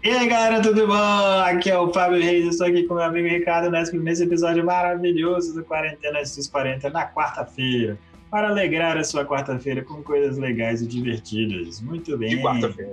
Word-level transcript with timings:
E 0.00 0.10
aí 0.10 0.28
galera, 0.28 0.62
tudo 0.62 0.86
bom? 0.86 1.40
Aqui 1.44 1.70
é 1.70 1.76
o 1.76 1.92
Fábio 1.92 2.22
Reis, 2.22 2.46
estou 2.46 2.68
aqui 2.68 2.84
com 2.84 2.94
meu 2.94 3.02
amigo 3.02 3.26
Ricardo 3.26 3.68
nesse 3.68 4.22
episódio 4.22 4.64
maravilhoso 4.64 5.52
do 5.52 5.64
Quarentena 5.64 6.20
dos 6.20 6.46
40 6.46 6.88
na 6.90 7.04
quarta-feira, 7.04 7.98
para 8.30 8.48
alegrar 8.48 8.96
a 8.96 9.02
sua 9.02 9.24
quarta-feira 9.24 9.82
com 9.82 10.00
coisas 10.00 10.38
legais 10.38 10.80
e 10.82 10.86
divertidas. 10.86 11.80
Muito 11.80 12.16
bem. 12.16 12.30
De 12.30 12.40
quarta-feira. 12.40 12.92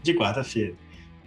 De 0.00 0.14
quarta-feira. 0.14 0.74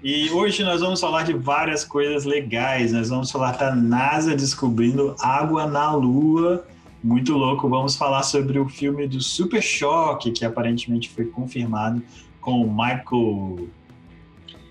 E 0.01 0.29
hoje 0.29 0.63
nós 0.63 0.79
vamos 0.79 1.01
falar 1.01 1.23
de 1.23 1.33
várias 1.33 1.83
coisas 1.83 2.23
legais. 2.23 2.93
Nós 2.93 3.09
vamos 3.09 3.29
falar 3.29 3.57
da 3.57 3.75
NASA 3.75 4.33
descobrindo 4.33 5.13
água 5.19 5.67
na 5.67 5.91
Lua. 5.93 6.65
Muito 7.03 7.33
louco. 7.33 7.67
Vamos 7.67 7.97
falar 7.97 8.23
sobre 8.23 8.59
o 8.59 8.69
filme 8.69 9.07
do 9.07 9.19
Super 9.19 9.61
Choque, 9.61 10.31
que 10.31 10.45
aparentemente 10.45 11.09
foi 11.09 11.25
confirmado 11.25 12.01
com 12.39 12.61
o 12.61 12.71
Michael. 12.71 13.67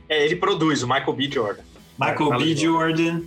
É, 0.08 0.24
ele 0.24 0.36
produz, 0.36 0.82
o 0.82 0.86
Michael 0.86 1.12
B. 1.12 1.30
Jordan. 1.30 1.62
Michael 1.98 2.38
B. 2.38 2.56
Jordan. 2.56 3.22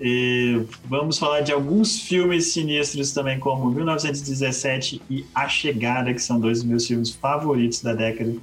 E 0.00 0.62
vamos 0.84 1.18
falar 1.18 1.40
de 1.40 1.52
alguns 1.52 2.00
filmes 2.00 2.52
sinistros 2.52 3.12
também, 3.12 3.38
como 3.38 3.70
1917 3.70 5.00
e 5.08 5.24
A 5.34 5.48
Chegada, 5.48 6.12
que 6.12 6.20
são 6.20 6.38
dois 6.38 6.58
dos 6.58 6.68
meus 6.68 6.86
filmes 6.86 7.10
favoritos 7.10 7.80
da 7.80 7.94
década. 7.94 8.34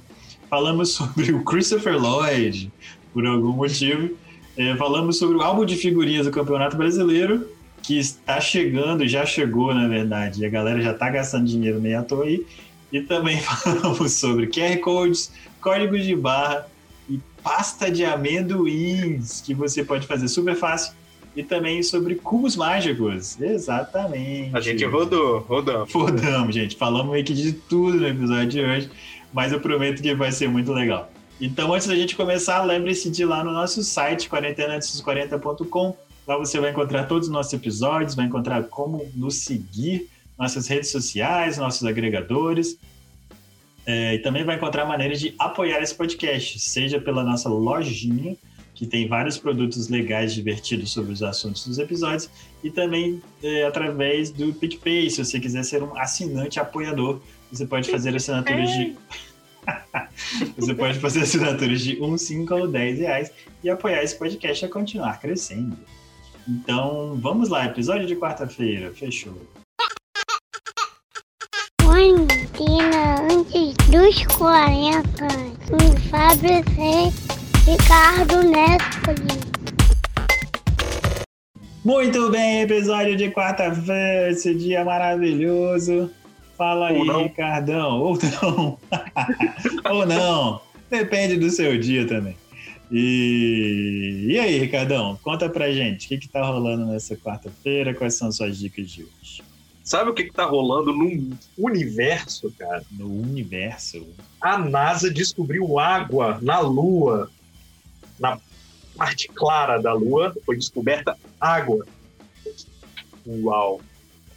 Falamos 0.50 0.90
sobre 0.94 1.32
o 1.32 1.44
Christopher 1.44 1.96
Lloyd, 1.96 2.72
por 3.12 3.24
algum 3.24 3.52
motivo. 3.52 4.10
É, 4.56 4.74
falamos 4.76 5.18
sobre 5.18 5.36
o 5.36 5.42
álbum 5.42 5.64
de 5.64 5.76
figurinhas 5.76 6.26
do 6.26 6.32
Campeonato 6.32 6.76
Brasileiro, 6.76 7.48
que 7.82 7.98
está 7.98 8.40
chegando, 8.40 9.06
já 9.06 9.26
chegou, 9.26 9.74
na 9.74 9.86
verdade, 9.86 10.42
e 10.42 10.46
a 10.46 10.48
galera 10.48 10.80
já 10.80 10.92
está 10.92 11.10
gastando 11.10 11.46
dinheiro 11.46 11.80
meio 11.80 12.00
à 12.00 12.02
toa 12.02 12.24
aí. 12.24 12.44
E 12.92 13.00
também 13.00 13.38
falamos 13.42 14.12
sobre 14.12 14.48
QR 14.48 14.76
Codes, 14.78 15.30
códigos 15.60 16.04
de 16.04 16.16
barra 16.16 16.66
e 17.08 17.20
pasta 17.42 17.90
de 17.90 18.04
amendoins, 18.04 19.40
que 19.40 19.54
você 19.54 19.84
pode 19.84 20.06
fazer 20.06 20.28
super 20.28 20.56
fácil. 20.56 20.94
E 21.36 21.42
também 21.42 21.82
sobre 21.82 22.14
cubos 22.14 22.54
mágicos. 22.54 23.40
Exatamente. 23.40 24.56
A 24.56 24.60
gente 24.60 24.84
rodou, 24.84 25.40
rodamos. 25.40 25.92
Rodamos, 25.92 26.54
gente. 26.54 26.76
Falamos 26.76 27.10
meio 27.10 27.24
que 27.24 27.34
de 27.34 27.52
tudo 27.52 27.98
no 27.98 28.06
episódio 28.06 28.48
de 28.48 28.60
hoje, 28.60 28.90
mas 29.32 29.50
eu 29.50 29.60
prometo 29.60 30.00
que 30.00 30.14
vai 30.14 30.30
ser 30.30 30.48
muito 30.48 30.72
legal. 30.72 31.10
Então, 31.40 31.74
antes 31.74 31.88
da 31.88 31.96
gente 31.96 32.14
começar, 32.14 32.62
lembre-se 32.62 33.10
de 33.10 33.22
ir 33.22 33.26
lá 33.26 33.42
no 33.42 33.50
nosso 33.50 33.82
site, 33.82 34.30
quarentenaantes40.com. 34.30 35.96
Lá 36.26 36.38
você 36.38 36.60
vai 36.60 36.70
encontrar 36.70 37.04
todos 37.04 37.26
os 37.26 37.34
nossos 37.34 37.52
episódios, 37.52 38.14
vai 38.14 38.26
encontrar 38.26 38.62
como 38.64 39.04
nos 39.14 39.38
seguir, 39.38 40.08
nossas 40.38 40.68
redes 40.68 40.90
sociais, 40.90 41.58
nossos 41.58 41.84
agregadores. 41.84 42.78
É, 43.86 44.14
e 44.14 44.18
também 44.18 44.44
vai 44.44 44.56
encontrar 44.56 44.86
maneiras 44.86 45.20
de 45.20 45.34
apoiar 45.38 45.82
esse 45.82 45.94
podcast, 45.94 46.58
seja 46.58 47.00
pela 47.00 47.22
nossa 47.22 47.48
lojinha, 47.48 48.36
que 48.74 48.86
tem 48.86 49.06
vários 49.06 49.38
produtos 49.38 49.88
legais, 49.88 50.34
divertidos 50.34 50.90
sobre 50.90 51.12
os 51.12 51.22
assuntos 51.22 51.66
dos 51.66 51.78
episódios, 51.78 52.28
e 52.62 52.70
também 52.70 53.22
é, 53.42 53.64
através 53.64 54.30
do 54.30 54.52
PicPay, 54.52 55.08
se 55.10 55.24
você 55.24 55.38
quiser 55.38 55.64
ser 55.64 55.82
um 55.82 55.96
assinante 55.96 56.58
apoiador, 56.58 57.20
você 57.52 57.66
pode 57.66 57.90
fazer 57.90 58.16
assinaturas 58.16 58.70
de. 58.70 58.96
você 60.56 60.74
pode 60.74 60.98
fazer 60.98 61.20
assinaturas 61.20 61.80
de 61.82 62.02
1, 62.02 62.18
5 62.18 62.54
ou 62.54 62.66
10 62.66 62.98
reais 62.98 63.30
e 63.62 63.70
apoiar 63.70 64.02
esse 64.02 64.18
podcast 64.18 64.64
a 64.64 64.68
continuar 64.68 65.20
crescendo. 65.20 65.76
Então, 66.48 67.18
vamos 67.22 67.48
lá, 67.48 67.66
episódio 67.66 68.06
de 68.06 68.16
quarta-feira, 68.16 68.92
fechou. 68.92 69.40
Quarentena 71.80 73.03
dos 73.94 74.26
40, 74.26 75.04
com 75.68 75.96
Fábio 76.10 76.64
Reis, 76.74 77.14
Ricardo 77.64 78.42
Nespoli. 78.42 79.38
Muito 81.84 82.28
bem, 82.28 82.62
episódio 82.62 83.16
de 83.16 83.30
quarta-feira, 83.30 84.32
esse 84.32 84.52
dia 84.52 84.84
maravilhoso. 84.84 86.10
Fala 86.58 86.88
aí, 86.88 86.98
Ou 86.98 87.04
não. 87.04 87.22
Ricardão. 87.22 88.00
Ou 88.00 88.18
não. 88.18 88.78
Ou 89.92 90.06
não. 90.06 90.60
Depende 90.90 91.36
do 91.36 91.48
seu 91.48 91.78
dia 91.78 92.04
também. 92.04 92.34
E, 92.90 94.26
e 94.28 94.38
aí, 94.40 94.58
Ricardão, 94.58 95.16
conta 95.22 95.48
pra 95.48 95.70
gente, 95.70 96.06
o 96.06 96.08
que, 96.08 96.18
que 96.18 96.28
tá 96.28 96.44
rolando 96.44 96.84
nessa 96.86 97.16
quarta-feira? 97.16 97.94
Quais 97.94 98.14
são 98.14 98.32
suas 98.32 98.58
dicas 98.58 98.90
de 98.90 99.04
hoje? 99.04 99.23
Sabe 99.84 100.08
o 100.10 100.14
que, 100.14 100.24
que 100.24 100.32
tá 100.32 100.46
rolando 100.46 100.92
no 100.94 101.36
universo, 101.58 102.50
cara? 102.58 102.82
No 102.90 103.06
universo. 103.06 104.06
A 104.40 104.56
NASA 104.58 105.10
descobriu 105.10 105.78
água 105.78 106.38
na 106.40 106.58
Lua. 106.60 107.30
Na 108.18 108.38
parte 108.96 109.28
clara 109.28 109.78
da 109.80 109.92
Lua 109.92 110.34
foi 110.46 110.56
descoberta 110.56 111.14
água. 111.38 111.84
Uau. 113.26 113.82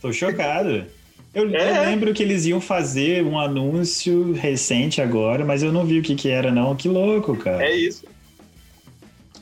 Tô 0.01 0.11
chocado. 0.11 0.85
Eu, 1.33 1.49
eu 1.49 1.55
É? 1.55 1.85
lembro 1.89 2.13
que 2.13 2.23
eles 2.23 2.45
iam 2.45 2.59
fazer 2.59 3.23
um 3.23 3.39
anúncio 3.39 4.33
recente 4.33 5.01
agora, 5.01 5.45
mas 5.45 5.63
eu 5.63 5.71
não 5.71 5.85
vi 5.85 5.99
o 5.99 6.03
que, 6.03 6.15
que 6.15 6.29
era, 6.29 6.51
não. 6.51 6.75
Que 6.75 6.89
louco, 6.89 7.37
cara. 7.37 7.63
É 7.63 7.73
isso. 7.73 8.05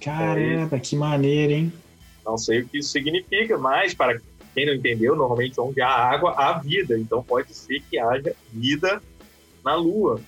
Caramba, 0.02 0.80
que 0.80 0.96
maneiro, 0.96 1.54
hein? 1.54 1.74
Não 2.24 2.38
sei 2.38 2.62
o 2.62 2.68
que 2.68 2.78
isso 2.80 2.90
significa, 2.90 3.58
mas 3.58 3.94
para 3.94 4.20
quem 4.56 4.66
não 4.66 4.74
entendeu, 4.74 5.16
normalmente 5.16 5.60
onde 5.60 5.82
há 5.82 5.90
água, 5.90 6.34
há 6.38 6.58
vida. 6.60 6.98
Então 6.98 7.22
pode 7.22 7.54
ser 7.54 7.82
que 7.90 8.00
haja 8.00 8.34
vida 8.52 9.02
na 9.64 9.76
Lua. 9.76 10.20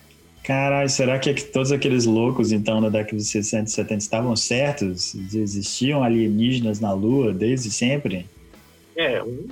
Caralho, 0.44 0.88
será 0.88 1.18
que, 1.18 1.30
é 1.30 1.34
todos 1.34 1.72
aqueles 1.72 2.04
loucos, 2.06 2.52
então, 2.52 2.80
da 2.80 2.88
década 2.88 3.16
de 3.16 3.24
60 3.24 3.68
e 3.68 3.72
70 3.72 4.02
estavam 4.02 4.36
certos? 4.36 5.14
Existiam 5.14 6.02
alienígenas 6.02 6.80
na 6.80 6.92
Lua 6.92 7.32
desde 7.34 7.70
sempre? 7.70 8.26
É, 8.96 9.22
um 9.22 9.46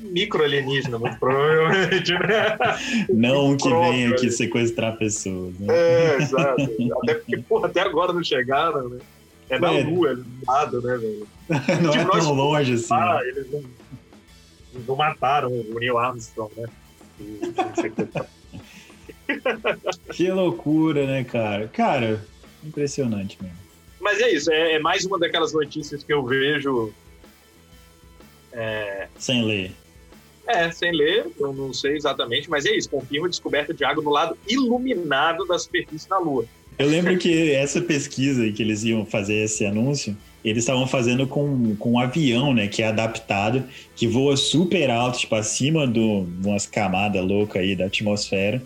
micro 0.00 0.44
alienígena, 0.44 0.98
muito 0.98 1.18
provavelmente, 1.18 2.12
né? 2.12 2.56
Não 3.10 3.50
um 3.50 3.56
que 3.56 3.68
vem 3.68 4.06
aqui 4.06 4.30
sequestrar 4.30 4.96
pessoas, 4.96 5.54
né? 5.58 5.66
É, 5.74 6.16
exato. 6.18 6.62
Até 7.02 7.14
porque, 7.14 7.36
porra, 7.38 7.66
até 7.66 7.80
agora 7.80 8.12
não 8.12 8.22
chegaram, 8.22 8.88
né? 8.88 8.98
É 9.50 9.58
na 9.58 9.72
É. 9.74 9.82
Lua, 9.82 10.10
é 10.12 10.14
do 10.14 10.24
lado, 10.46 10.82
né, 10.82 10.96
velho? 10.98 11.26
Não 11.82 11.90
é 11.90 11.98
tipo, 11.98 12.04
nós- 12.14 12.24
tão 12.24 12.34
longe 12.34 12.74
assim. 12.74 12.94
Ah, 12.94 13.20
eles 13.24 13.50
não, 13.50 13.62
não 14.86 14.96
mataram 14.96 15.50
o 15.50 15.78
Neil 15.78 15.98
Armstrong, 15.98 16.52
né? 16.56 16.68
Que 20.14 20.30
loucura, 20.30 21.06
né, 21.06 21.22
cara? 21.22 21.68
Cara, 21.68 22.24
impressionante 22.64 23.36
mesmo. 23.42 23.58
Mas 24.00 24.20
é 24.20 24.32
isso, 24.32 24.50
é, 24.50 24.74
é 24.74 24.78
mais 24.78 25.04
uma 25.04 25.18
daquelas 25.18 25.52
notícias 25.52 26.02
que 26.02 26.12
eu 26.12 26.24
vejo 26.24 26.94
Sem 29.18 29.44
ler. 29.44 29.72
É, 30.46 30.70
sem 30.70 30.92
ler, 30.92 31.30
eu 31.38 31.52
não 31.52 31.74
sei 31.74 31.94
exatamente, 31.96 32.48
mas 32.48 32.64
é 32.64 32.74
isso, 32.74 32.88
confirma 32.88 33.26
a 33.26 33.30
descoberta 33.30 33.74
de 33.74 33.84
água 33.84 34.02
no 34.02 34.10
lado 34.10 34.36
iluminado 34.48 35.44
da 35.46 35.58
superfície 35.58 36.08
da 36.08 36.18
Lua. 36.18 36.46
Eu 36.78 36.88
lembro 36.88 37.18
que 37.18 37.50
essa 37.52 37.80
pesquisa 37.80 38.50
que 38.52 38.62
eles 38.62 38.84
iam 38.84 39.04
fazer 39.04 39.44
esse 39.44 39.66
anúncio, 39.66 40.16
eles 40.44 40.62
estavam 40.62 40.86
fazendo 40.86 41.26
com, 41.26 41.74
com 41.76 41.92
um 41.92 41.98
avião, 41.98 42.54
né, 42.54 42.68
que 42.68 42.82
é 42.82 42.86
adaptado, 42.86 43.64
que 43.96 44.06
voa 44.06 44.36
super 44.36 44.88
alto, 44.88 45.18
tipo, 45.18 45.34
acima 45.34 45.86
de 45.86 45.98
umas 45.98 46.66
camadas 46.66 47.24
loucas 47.24 47.62
aí 47.62 47.74
da 47.74 47.86
atmosfera. 47.86 48.62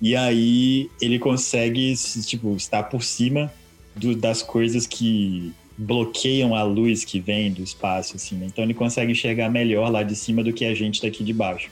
E 0.00 0.14
aí 0.14 0.88
ele 1.02 1.18
consegue, 1.18 1.96
se, 1.96 2.24
tipo, 2.24 2.54
estar 2.54 2.84
por 2.84 3.02
cima 3.02 3.52
do- 3.96 4.14
das 4.14 4.40
coisas 4.42 4.86
que 4.86 5.52
bloqueiam 5.76 6.54
a 6.54 6.62
luz 6.62 7.04
que 7.04 7.18
vem 7.18 7.50
do 7.50 7.62
espaço, 7.62 8.14
assim, 8.16 8.36
né? 8.36 8.46
Então 8.46 8.62
ele 8.62 8.74
consegue 8.74 9.10
enxergar 9.12 9.48
melhor 9.48 9.90
lá 9.90 10.04
de 10.04 10.14
cima 10.14 10.42
do 10.44 10.52
que 10.52 10.64
a 10.64 10.74
gente 10.74 11.02
daqui 11.02 11.24
de 11.24 11.32
baixo. 11.32 11.68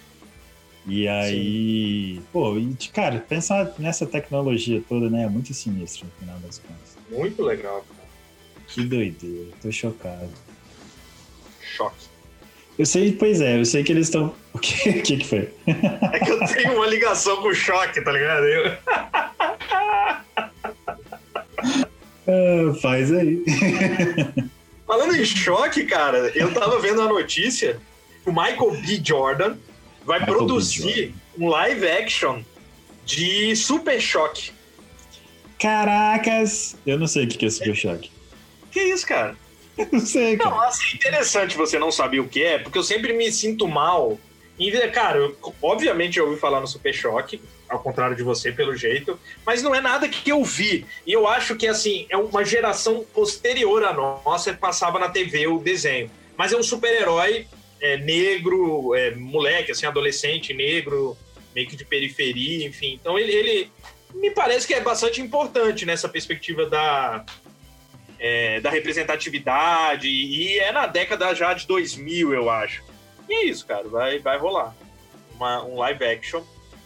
E 0.86 1.08
aí, 1.08 2.20
pô, 2.32 2.56
e, 2.56 2.74
cara, 2.92 3.18
pensar 3.18 3.74
nessa 3.78 4.06
tecnologia 4.06 4.80
toda, 4.88 5.10
né, 5.10 5.24
é 5.24 5.28
muito 5.28 5.52
sinistro 5.52 6.06
no 6.06 6.12
final 6.20 6.38
das 6.40 6.58
contas. 6.60 6.96
Muito 7.10 7.42
legal, 7.42 7.84
cara. 7.88 8.08
Que 8.68 8.84
doideira, 8.84 9.48
tô 9.60 9.72
chocado. 9.72 10.30
Choque. 11.60 12.06
Eu 12.78 12.84
sei, 12.86 13.10
pois 13.12 13.40
é, 13.40 13.58
eu 13.58 13.64
sei 13.64 13.82
que 13.82 13.92
eles 13.92 14.06
estão. 14.06 14.34
O 14.56 14.58
que, 14.58 15.02
que 15.02 15.16
que 15.18 15.24
foi? 15.26 15.52
É 15.66 16.18
que 16.18 16.30
eu 16.30 16.38
tenho 16.46 16.76
uma 16.76 16.86
ligação 16.86 17.36
com 17.42 17.48
o 17.48 17.54
choque, 17.54 18.00
tá 18.02 18.10
ligado? 18.10 18.44
Eu- 18.46 18.76
Ah, 22.28 22.74
faz 22.80 23.12
aí. 23.12 23.42
Falando 24.86 25.14
em 25.14 25.24
choque, 25.24 25.84
cara, 25.84 26.30
eu 26.34 26.52
tava 26.52 26.80
vendo 26.80 27.00
a 27.02 27.06
notícia 27.08 27.78
o 28.24 28.30
Michael 28.32 28.70
B. 28.84 29.00
Jordan 29.04 29.56
vai 30.06 30.20
Michael 30.20 30.38
B. 30.38 30.44
produzir 30.46 31.14
um 31.38 31.48
live 31.48 31.86
action 31.88 32.40
de 33.04 33.54
Super 33.56 34.00
Choque. 34.00 34.52
Caracas! 35.58 36.76
Eu 36.86 36.98
não 36.98 37.06
sei 37.06 37.24
o 37.24 37.28
que 37.28 37.44
é 37.46 37.50
Super 37.50 37.74
Choque. 37.74 38.10
Que 38.70 38.80
isso, 38.80 39.06
cara? 39.06 39.36
Eu 39.76 39.88
não 39.92 40.00
sei, 40.00 40.36
Não, 40.36 40.50
cara. 40.50 40.68
assim, 40.68 40.96
interessante 40.96 41.56
você 41.56 41.78
não 41.78 41.90
saber 41.92 42.20
o 42.20 42.28
que 42.28 42.42
é, 42.42 42.58
porque 42.58 42.78
eu 42.78 42.82
sempre 42.82 43.12
me 43.12 43.30
sinto 43.30 43.66
mal 43.68 44.18
em 44.58 44.70
ver. 44.70 44.90
Cara, 44.92 45.18
eu, 45.18 45.36
obviamente 45.60 46.18
eu 46.18 46.26
ouvi 46.26 46.38
falar 46.40 46.60
no 46.60 46.66
Super 46.66 46.94
Choque, 46.94 47.40
ao 47.68 47.78
contrário 47.80 48.16
de 48.16 48.22
você, 48.22 48.52
pelo 48.52 48.74
jeito, 48.76 49.18
mas 49.44 49.62
não 49.62 49.74
é 49.74 49.80
nada 49.80 50.08
que 50.08 50.30
eu 50.30 50.42
vi. 50.44 50.86
E 51.06 51.12
eu 51.12 51.26
acho 51.26 51.56
que, 51.56 51.66
assim, 51.66 52.06
é 52.08 52.16
uma 52.16 52.44
geração 52.44 53.04
posterior 53.14 53.84
à 53.84 53.92
nossa 53.92 54.52
que 54.54 54.58
passava 54.60 54.98
na 54.98 55.08
TV 55.08 55.46
o 55.46 55.58
desenho. 55.58 56.10
Mas 56.38 56.52
é 56.52 56.56
um 56.56 56.62
super-herói 56.62 57.46
é, 57.80 57.96
negro, 57.96 58.94
é, 58.94 59.14
moleque, 59.14 59.72
assim, 59.72 59.86
adolescente, 59.86 60.54
negro, 60.54 61.16
meio 61.54 61.68
que 61.68 61.76
de 61.76 61.84
periferia, 61.84 62.66
enfim. 62.66 62.98
Então 63.00 63.18
ele, 63.18 63.32
ele 63.32 63.72
me 64.14 64.30
parece 64.30 64.66
que 64.66 64.74
é 64.74 64.80
bastante 64.80 65.20
importante 65.20 65.84
nessa 65.84 66.08
perspectiva 66.08 66.66
da, 66.66 67.24
é, 68.18 68.60
da 68.60 68.70
representatividade, 68.70 70.08
e 70.08 70.58
é 70.58 70.72
na 70.72 70.86
década 70.86 71.34
já 71.34 71.52
de 71.54 71.66
2000, 71.66 72.34
eu 72.34 72.50
acho. 72.50 72.82
E 73.28 73.34
é 73.34 73.44
isso, 73.44 73.66
cara, 73.66 73.88
vai, 73.88 74.18
vai 74.18 74.38
rolar 74.38 74.74
uma, 75.36 75.64
um 75.64 75.76
live 75.76 76.04
action. 76.04 76.42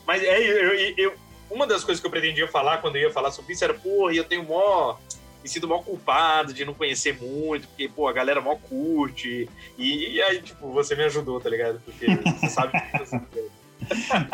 Mas 0.06 0.22
é, 0.22 0.38
eu, 0.40 0.94
eu, 0.96 1.14
uma 1.50 1.66
das 1.66 1.84
coisas 1.84 2.00
que 2.00 2.06
eu 2.06 2.10
pretendia 2.10 2.46
falar 2.48 2.78
quando 2.78 2.96
eu 2.96 3.02
ia 3.02 3.12
falar 3.12 3.30
sobre 3.30 3.52
isso 3.52 3.64
era, 3.64 3.74
porra, 3.74 4.12
eu 4.14 4.24
tenho 4.24 4.44
mó. 4.44 4.96
Me 5.42 5.48
sinto 5.48 5.66
mó 5.66 5.78
culpado 5.78 6.52
de 6.52 6.64
não 6.64 6.74
conhecer 6.74 7.16
muito, 7.20 7.66
porque, 7.68 7.88
pô, 7.88 8.06
a 8.08 8.12
galera 8.12 8.40
mó 8.40 8.56
curte. 8.56 9.48
E, 9.78 10.14
e 10.14 10.22
aí, 10.22 10.42
tipo, 10.42 10.70
você 10.70 10.94
me 10.94 11.04
ajudou, 11.04 11.40
tá 11.40 11.48
ligado? 11.48 11.80
Porque 11.84 12.06
você 12.06 12.48
sabe 12.50 12.72
que 12.72 13.50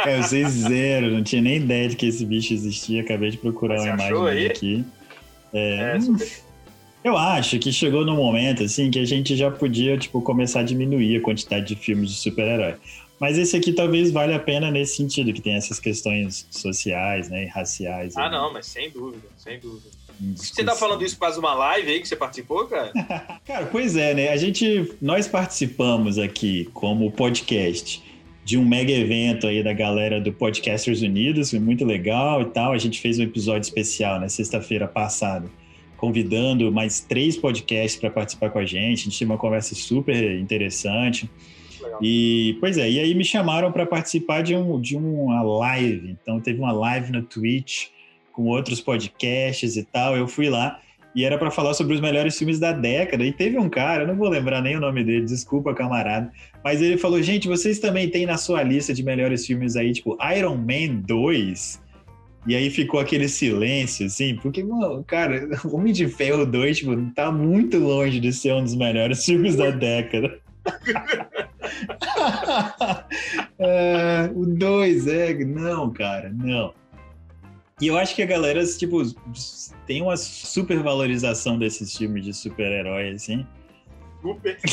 é, 0.04 0.18
eu 0.18 0.22
sei 0.24 0.44
zero, 0.44 1.10
não 1.10 1.22
tinha 1.22 1.40
nem 1.40 1.56
ideia 1.56 1.88
de 1.88 1.96
que 1.96 2.06
esse 2.06 2.24
bicho 2.24 2.52
existia. 2.52 3.02
Acabei 3.02 3.30
de 3.30 3.38
procurar 3.38 3.78
Você 3.78 3.90
uma 3.90 4.08
imagem 4.08 4.28
aí? 4.28 4.46
aqui. 4.46 4.84
É, 5.52 5.96
É, 5.96 6.00
super... 6.00 6.28
eu 7.04 7.16
acho 7.16 7.58
que 7.58 7.72
chegou 7.72 8.04
num 8.04 8.16
momento 8.16 8.64
assim 8.64 8.90
que 8.90 8.98
a 8.98 9.04
gente 9.04 9.36
já 9.36 9.50
podia 9.50 9.96
tipo 9.96 10.20
começar 10.20 10.60
a 10.60 10.62
diminuir 10.62 11.16
a 11.16 11.20
quantidade 11.22 11.66
de 11.66 11.76
filmes 11.76 12.10
de 12.10 12.16
super-herói. 12.16 12.74
Mas 13.18 13.38
esse 13.38 13.56
aqui 13.56 13.72
talvez 13.72 14.10
valha 14.10 14.36
a 14.36 14.38
pena 14.38 14.70
nesse 14.70 14.96
sentido, 14.96 15.32
que 15.32 15.40
tem 15.40 15.54
essas 15.54 15.80
questões 15.80 16.46
sociais, 16.50 17.30
né, 17.30 17.44
e 17.44 17.46
raciais. 17.46 18.14
Ah, 18.14 18.24
aí, 18.24 18.30
não, 18.30 18.52
mas 18.52 18.66
sem 18.66 18.90
dúvida, 18.90 19.26
sem 19.38 19.58
dúvida. 19.58 19.88
Você 20.34 20.64
tá 20.64 20.74
falando 20.74 21.04
isso 21.04 21.18
de 21.18 21.38
uma 21.38 21.54
live 21.54 21.90
aí 21.90 22.00
que 22.00 22.08
você 22.08 22.16
participou, 22.16 22.66
cara? 22.66 22.92
Cara, 23.44 23.66
pois 23.66 23.96
é, 23.96 24.14
né? 24.14 24.28
A 24.30 24.36
gente, 24.36 24.94
nós 25.00 25.28
participamos 25.28 26.18
aqui 26.18 26.68
como 26.72 27.10
podcast 27.12 28.02
de 28.44 28.56
um 28.56 28.64
mega 28.64 28.92
evento 28.92 29.46
aí 29.46 29.62
da 29.62 29.72
galera 29.72 30.20
do 30.20 30.32
Podcasters 30.32 31.02
Unidos, 31.02 31.50
foi 31.50 31.58
muito 31.58 31.84
legal 31.84 32.42
e 32.42 32.44
tal. 32.46 32.72
A 32.72 32.78
gente 32.78 33.00
fez 33.00 33.18
um 33.18 33.24
episódio 33.24 33.62
especial 33.62 34.20
na 34.20 34.28
sexta-feira 34.28 34.86
passada, 34.86 35.50
convidando 35.96 36.70
mais 36.70 37.00
três 37.00 37.36
podcasts 37.36 37.98
para 38.00 38.08
participar 38.08 38.50
com 38.50 38.60
a 38.60 38.64
gente. 38.64 39.00
A 39.00 39.04
gente 39.04 39.18
teve 39.18 39.30
uma 39.30 39.38
conversa 39.38 39.74
super 39.74 40.38
interessante. 40.38 41.28
Legal. 41.82 41.98
E, 42.00 42.56
pois 42.60 42.78
é, 42.78 42.88
e 42.88 43.00
aí 43.00 43.14
me 43.14 43.24
chamaram 43.24 43.72
para 43.72 43.84
participar 43.84 44.42
de, 44.42 44.54
um, 44.54 44.80
de 44.80 44.96
uma 44.96 45.42
live. 45.42 46.16
Então, 46.22 46.40
teve 46.40 46.60
uma 46.60 46.72
live 46.72 47.10
no 47.10 47.22
Twitch 47.22 47.88
com 48.36 48.44
outros 48.44 48.82
podcasts 48.82 49.76
e 49.76 49.82
tal. 49.82 50.14
Eu 50.14 50.28
fui 50.28 50.50
lá 50.50 50.78
e 51.14 51.24
era 51.24 51.38
para 51.38 51.50
falar 51.50 51.72
sobre 51.72 51.94
os 51.94 52.00
melhores 52.00 52.36
filmes 52.36 52.60
da 52.60 52.72
década. 52.72 53.24
E 53.24 53.32
teve 53.32 53.58
um 53.58 53.70
cara, 53.70 54.02
eu 54.02 54.06
não 54.06 54.14
vou 54.14 54.28
lembrar 54.28 54.60
nem 54.60 54.76
o 54.76 54.80
nome 54.80 55.02
dele, 55.02 55.24
desculpa, 55.24 55.74
camarada, 55.74 56.30
mas 56.62 56.82
ele 56.82 56.98
falou: 56.98 57.20
gente, 57.22 57.48
vocês 57.48 57.78
também 57.78 58.10
têm 58.10 58.26
na 58.26 58.36
sua 58.36 58.62
lista 58.62 58.92
de 58.92 59.02
melhores 59.02 59.46
filmes 59.46 59.74
aí, 59.74 59.92
tipo 59.92 60.18
Iron 60.36 60.56
Man 60.56 61.00
2. 61.06 61.86
E 62.46 62.54
aí 62.54 62.70
ficou 62.70 63.00
aquele 63.00 63.28
silêncio, 63.28 64.06
assim, 64.06 64.36
porque, 64.36 64.62
mano, 64.62 65.02
cara, 65.04 65.48
Homem 65.64 65.92
de 65.92 66.06
Ferro 66.06 66.46
2, 66.46 66.78
tipo, 66.78 66.94
tá 67.12 67.32
muito 67.32 67.76
longe 67.78 68.20
de 68.20 68.32
ser 68.32 68.52
um 68.52 68.62
dos 68.62 68.76
melhores 68.76 69.24
filmes 69.24 69.56
da 69.56 69.70
década. 69.70 70.38
É, 73.58 74.30
o 74.34 74.46
2 74.46 75.06
é. 75.08 75.34
Não, 75.44 75.92
cara, 75.92 76.30
não. 76.32 76.72
E 77.80 77.88
eu 77.88 77.98
acho 77.98 78.14
que 78.14 78.22
a 78.22 78.26
galera, 78.26 78.64
tipo, 78.66 79.02
tem 79.86 80.00
uma 80.00 80.16
supervalorização 80.16 81.58
desses 81.58 81.94
filmes 81.94 82.24
de 82.24 82.32
super-herói, 82.32 83.10
assim. 83.10 83.46
Super. 84.22 84.58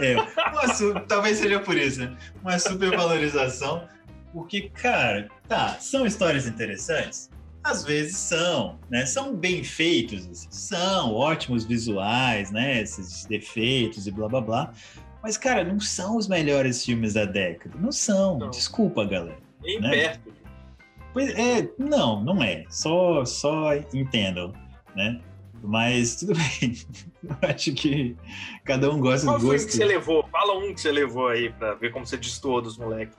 É, 0.00 0.16
uma 0.50 0.74
su- 0.74 0.94
talvez 1.06 1.38
seja 1.38 1.60
por 1.60 1.76
isso, 1.76 2.00
né? 2.00 2.16
Uma 2.42 2.58
supervalorização. 2.58 3.86
Porque, 4.32 4.68
cara, 4.70 5.28
tá, 5.46 5.76
são 5.78 6.04
histórias 6.04 6.46
interessantes? 6.46 7.30
Às 7.62 7.84
vezes 7.84 8.16
são, 8.16 8.78
né? 8.90 9.06
São 9.06 9.34
bem 9.36 9.62
feitos, 9.62 10.26
assim, 10.28 10.48
são 10.50 11.14
ótimos 11.14 11.64
visuais, 11.64 12.50
né? 12.50 12.80
Esses 12.80 13.24
defeitos 13.26 14.08
e 14.08 14.10
blá 14.10 14.28
blá 14.28 14.40
blá. 14.40 14.72
Mas, 15.22 15.36
cara, 15.36 15.62
não 15.62 15.78
são 15.78 16.16
os 16.16 16.26
melhores 16.26 16.84
filmes 16.84 17.14
da 17.14 17.24
década. 17.24 17.76
Não 17.78 17.92
são. 17.92 18.38
Não. 18.38 18.50
Desculpa, 18.50 19.04
galera. 19.04 19.38
Nem 19.62 19.80
Né? 19.80 19.90
perto. 19.90 20.29
Pois 21.12 21.30
é, 21.30 21.68
não, 21.78 22.22
não 22.22 22.42
é. 22.42 22.64
Só, 22.68 23.24
só 23.24 23.74
entendam, 23.92 24.52
né? 24.94 25.20
Mas 25.62 26.16
tudo 26.16 26.32
bem. 26.60 26.74
Eu 27.22 27.36
acho 27.42 27.72
que 27.74 28.16
cada 28.64 28.90
um 28.90 28.98
gosta 28.98 29.26
Qual 29.26 29.38
do 29.38 29.46
foi 29.46 29.56
gosto. 29.56 29.68
que 29.68 29.74
você 29.74 29.84
levou? 29.84 30.26
Fala 30.32 30.58
um 30.58 30.72
que 30.72 30.80
você 30.80 30.90
levou 30.90 31.28
aí 31.28 31.50
pra 31.50 31.74
ver 31.74 31.92
como 31.92 32.06
você 32.06 32.16
destoou 32.16 32.62
dos 32.62 32.78
moleques. 32.78 33.14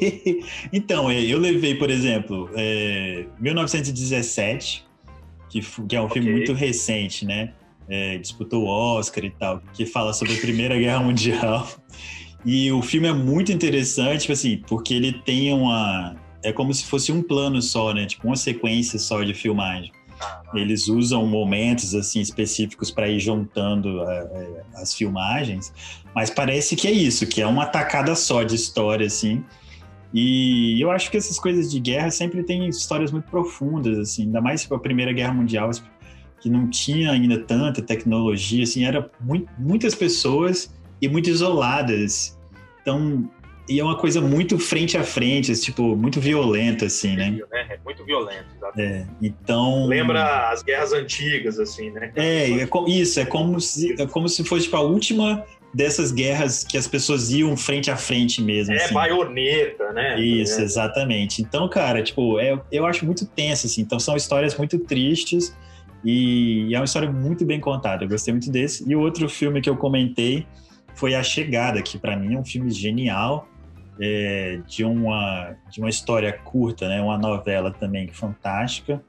então, 0.72 1.10
é, 1.10 1.22
eu 1.22 1.38
levei, 1.38 1.74
por 1.74 1.90
exemplo, 1.90 2.48
é, 2.54 3.26
1917, 3.38 4.86
que, 5.50 5.60
que 5.60 5.96
é 5.96 6.00
um 6.00 6.08
filme 6.08 6.28
Ok. 6.28 6.36
muito 6.38 6.52
recente, 6.54 7.26
né? 7.26 7.52
É, 7.86 8.16
disputou 8.16 8.64
o 8.64 8.66
Oscar 8.66 9.22
e 9.24 9.30
tal, 9.30 9.60
que 9.74 9.84
fala 9.84 10.14
sobre 10.14 10.34
a 10.34 10.38
Primeira 10.40 10.78
Guerra 10.78 11.00
Mundial. 11.00 11.68
E 12.46 12.70
o 12.70 12.82
filme 12.82 13.08
é 13.08 13.12
muito 13.14 13.50
interessante, 13.50 14.20
tipo 14.20 14.34
assim, 14.34 14.62
porque 14.66 14.92
ele 14.92 15.14
tem 15.14 15.50
uma. 15.50 16.14
É 16.44 16.52
como 16.52 16.72
se 16.72 16.84
fosse 16.84 17.10
um 17.10 17.22
plano 17.22 17.60
só, 17.62 17.92
né? 17.92 18.06
Tipo, 18.06 18.26
uma 18.26 18.36
sequência 18.36 18.98
só 18.98 19.22
de 19.22 19.34
filmagem. 19.34 19.90
Eles 20.54 20.86
usam 20.86 21.26
momentos 21.26 21.94
assim 21.94 22.20
específicos 22.20 22.90
para 22.90 23.08
ir 23.08 23.18
juntando 23.18 24.00
é, 24.02 24.18
é, 24.18 24.62
as 24.76 24.94
filmagens, 24.94 25.72
mas 26.14 26.30
parece 26.30 26.76
que 26.76 26.86
é 26.86 26.92
isso, 26.92 27.26
que 27.26 27.42
é 27.42 27.46
uma 27.46 27.66
tacada 27.66 28.14
só 28.14 28.42
de 28.44 28.54
história 28.54 29.06
assim. 29.06 29.44
E 30.12 30.80
eu 30.80 30.92
acho 30.92 31.10
que 31.10 31.16
essas 31.16 31.40
coisas 31.40 31.68
de 31.68 31.80
guerra 31.80 32.10
sempre 32.10 32.44
têm 32.44 32.68
histórias 32.68 33.10
muito 33.10 33.28
profundas 33.28 33.98
assim, 33.98 34.22
ainda 34.22 34.40
mais 34.40 34.62
tipo 34.62 34.76
a 34.76 34.78
Primeira 34.78 35.12
Guerra 35.12 35.34
Mundial, 35.34 35.70
que 36.40 36.48
não 36.48 36.68
tinha 36.68 37.10
ainda 37.10 37.40
tanta 37.40 37.82
tecnologia, 37.82 38.62
assim, 38.62 38.84
era 38.84 39.10
muito, 39.20 39.50
muitas 39.58 39.94
pessoas 39.94 40.72
e 41.00 41.08
muito 41.08 41.28
isoladas. 41.30 42.38
Então, 42.80 43.28
e 43.68 43.80
é 43.80 43.84
uma 43.84 43.96
coisa 43.96 44.20
muito 44.20 44.58
frente 44.58 44.96
a 44.96 45.02
frente, 45.02 45.52
tipo, 45.60 45.96
muito 45.96 46.20
violenta 46.20 46.86
assim, 46.86 47.16
né? 47.16 47.38
É 47.52 47.78
muito 47.84 48.04
violento, 48.04 48.46
exatamente. 48.56 48.92
É, 48.92 49.06
então 49.22 49.86
Lembra 49.86 50.50
as 50.50 50.62
guerras 50.62 50.92
antigas, 50.92 51.58
assim, 51.58 51.90
né? 51.90 52.12
é, 52.16 52.50
é 52.50 52.68
isso, 52.88 53.20
é 53.20 53.24
como 53.24 53.60
se, 53.60 54.00
é 54.00 54.06
como 54.06 54.28
se 54.28 54.44
fosse 54.44 54.64
tipo, 54.64 54.76
a 54.76 54.80
última 54.82 55.44
dessas 55.72 56.12
guerras 56.12 56.62
que 56.62 56.78
as 56.78 56.86
pessoas 56.86 57.30
iam 57.32 57.56
frente 57.56 57.90
a 57.90 57.96
frente 57.96 58.40
mesmo. 58.40 58.72
É 58.74 58.84
assim. 58.84 58.94
baioneta, 58.94 59.92
né? 59.92 60.20
Isso, 60.20 60.60
É. 60.60 60.62
exatamente. 60.62 61.42
Então, 61.42 61.68
cara, 61.68 62.02
tipo, 62.02 62.38
é, 62.38 62.58
eu 62.70 62.86
acho 62.86 63.04
muito 63.04 63.26
tenso, 63.26 63.66
assim. 63.66 63.80
Então, 63.80 63.98
são 63.98 64.14
histórias 64.14 64.56
muito 64.56 64.78
tristes 64.78 65.56
e 66.04 66.72
é 66.72 66.78
uma 66.78 66.84
história 66.84 67.10
muito 67.10 67.44
bem 67.44 67.58
contada. 67.58 68.04
Eu 68.04 68.08
gostei 68.08 68.32
muito 68.32 68.50
desse. 68.50 68.88
E 68.88 68.94
o 68.94 69.00
outro 69.00 69.28
filme 69.28 69.60
que 69.60 69.68
eu 69.68 69.76
comentei 69.76 70.46
foi 70.94 71.14
A 71.16 71.22
Chegada, 71.24 71.82
que 71.82 71.98
para 71.98 72.16
mim 72.16 72.34
é 72.34 72.38
um 72.38 72.44
filme 72.44 72.70
genial, 72.70 73.48
é, 74.00 74.60
de, 74.66 74.84
uma, 74.84 75.56
de 75.70 75.80
uma 75.80 75.88
história 75.88 76.32
curta, 76.32 76.88
né? 76.88 77.00
Uma 77.00 77.18
novela 77.18 77.70
também 77.72 78.08
fantástica. 78.08 79.02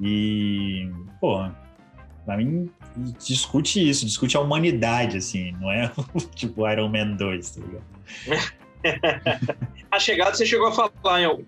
E, 0.00 0.90
pô, 1.20 1.48
pra 2.24 2.36
mim, 2.36 2.70
discute 3.18 3.88
isso, 3.88 4.04
discute 4.04 4.36
a 4.36 4.40
humanidade, 4.40 5.18
assim, 5.18 5.52
não 5.60 5.70
é 5.70 5.90
tipo 6.34 6.68
Iron 6.68 6.88
Man 6.88 7.16
2, 7.16 7.50
tá 7.50 7.60
ligado? 7.60 7.84
A 9.90 9.98
chegada 9.98 10.34
você 10.34 10.44
chegou 10.44 10.68
a 10.68 10.72
falar 10.72 11.20
em 11.20 11.24
algum. 11.24 11.44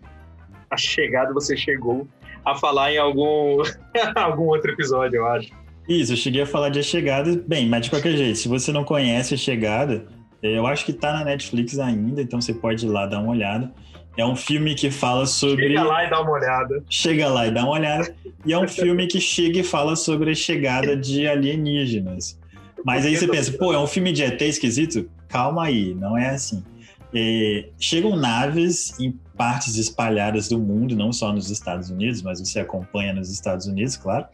A 0.70 0.76
chegada 0.76 1.34
você 1.34 1.56
chegou 1.56 2.08
a 2.44 2.54
falar 2.54 2.92
em 2.92 2.98
algum 2.98 3.62
algum 4.14 4.44
outro 4.44 4.70
episódio, 4.70 5.16
eu 5.16 5.26
acho. 5.26 5.50
Isso, 5.88 6.12
eu 6.12 6.16
cheguei 6.16 6.42
a 6.42 6.46
falar 6.46 6.70
de 6.70 6.78
A 6.78 6.82
Chegada. 6.82 7.42
Bem, 7.46 7.68
mas 7.68 7.84
de 7.84 7.90
qualquer 7.90 8.16
jeito, 8.16 8.38
se 8.38 8.48
você 8.48 8.72
não 8.72 8.84
conhece 8.84 9.34
A 9.34 9.36
Chegada, 9.36 10.06
eu 10.42 10.66
acho 10.66 10.84
que 10.84 10.92
tá 10.92 11.12
na 11.12 11.24
Netflix 11.24 11.78
ainda, 11.78 12.22
então 12.22 12.40
você 12.40 12.52
pode 12.52 12.86
ir 12.86 12.88
lá 12.88 13.06
dar 13.06 13.20
uma 13.20 13.32
olhada. 13.32 13.72
É 14.16 14.24
um 14.24 14.34
filme 14.34 14.74
que 14.74 14.90
fala 14.90 15.26
sobre. 15.26 15.68
Chega 15.68 15.84
lá 15.84 16.04
e 16.04 16.10
dá 16.10 16.20
uma 16.20 16.32
olhada. 16.32 16.84
Chega 16.88 17.28
lá 17.28 17.46
e 17.46 17.50
dá 17.50 17.62
uma 17.64 17.72
olhada. 17.72 18.14
E 18.46 18.52
é 18.52 18.58
um 18.58 18.66
filme 18.66 19.06
que 19.06 19.20
chega 19.20 19.58
e 19.58 19.62
fala 19.62 19.94
sobre 19.94 20.30
a 20.30 20.34
chegada 20.34 20.96
de 20.96 21.26
alienígenas. 21.26 22.38
Mas 22.84 23.04
aí 23.04 23.16
você 23.16 23.26
pensa, 23.26 23.52
pô, 23.52 23.72
é 23.72 23.78
um 23.78 23.86
filme 23.86 24.12
de 24.12 24.22
ET 24.22 24.40
esquisito? 24.40 25.10
Calma 25.28 25.64
aí, 25.64 25.92
não 25.94 26.16
é 26.16 26.30
assim. 26.30 26.64
É, 27.12 27.68
chegam 27.78 28.16
naves 28.16 28.98
em 29.00 29.12
partes 29.36 29.76
espalhadas 29.76 30.48
do 30.48 30.58
mundo, 30.58 30.96
não 30.96 31.12
só 31.12 31.32
nos 31.32 31.50
Estados 31.50 31.90
Unidos, 31.90 32.22
mas 32.22 32.40
você 32.40 32.60
acompanha 32.60 33.12
nos 33.12 33.30
Estados 33.30 33.66
Unidos, 33.66 33.96
claro. 33.96 34.26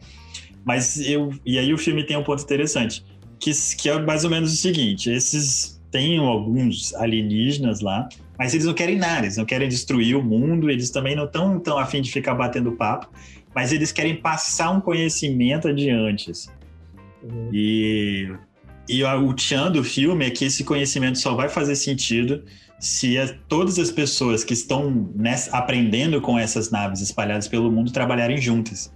Mas 0.63 0.99
eu. 0.99 1.31
E 1.45 1.57
aí 1.59 1.73
o 1.73 1.77
filme 1.77 2.03
tem 2.05 2.15
um 2.15 2.23
ponto 2.23 2.41
interessante, 2.41 3.03
que, 3.39 3.51
que 3.77 3.89
é 3.89 3.99
mais 3.99 4.23
ou 4.23 4.29
menos 4.29 4.53
o 4.53 4.57
seguinte: 4.57 5.09
esses. 5.09 5.81
Tem 5.93 6.17
alguns 6.17 6.91
alienígenas 6.95 7.79
lá, 7.79 8.09
Mas 8.35 8.51
eles 8.55 8.65
não 8.65 8.73
querem 8.73 8.97
nada, 8.97 9.27
eles 9.27 9.37
não 9.37 9.45
querem 9.45 9.69
destruir 9.69 10.17
o 10.17 10.23
mundo, 10.23 10.71
eles 10.71 10.89
também 10.89 11.15
não 11.15 11.25
estão 11.25 11.59
tão 11.59 11.77
afim 11.77 12.01
de 12.01 12.11
ficar 12.11 12.33
batendo 12.33 12.71
papo, 12.71 13.07
mas 13.53 13.71
eles 13.71 13.91
querem 13.91 14.15
passar 14.15 14.71
um 14.71 14.81
conhecimento 14.81 15.67
adiante. 15.67 16.31
Assim. 16.31 16.49
Uhum. 17.21 17.49
E, 17.53 18.33
e 18.89 19.03
o 19.03 19.33
tchan 19.33 19.71
do 19.71 19.83
filme 19.83 20.25
é 20.25 20.31
que 20.31 20.45
esse 20.45 20.63
conhecimento 20.63 21.19
só 21.19 21.35
vai 21.35 21.47
fazer 21.47 21.75
sentido 21.75 22.43
se 22.79 23.19
a, 23.19 23.31
todas 23.47 23.77
as 23.77 23.91
pessoas 23.91 24.43
que 24.43 24.53
estão 24.53 25.11
nessa, 25.15 25.55
aprendendo 25.55 26.19
com 26.19 26.37
essas 26.37 26.71
naves 26.71 27.01
espalhadas 27.01 27.47
pelo 27.47 27.71
mundo 27.71 27.91
trabalharem 27.93 28.37
juntas. 28.37 28.91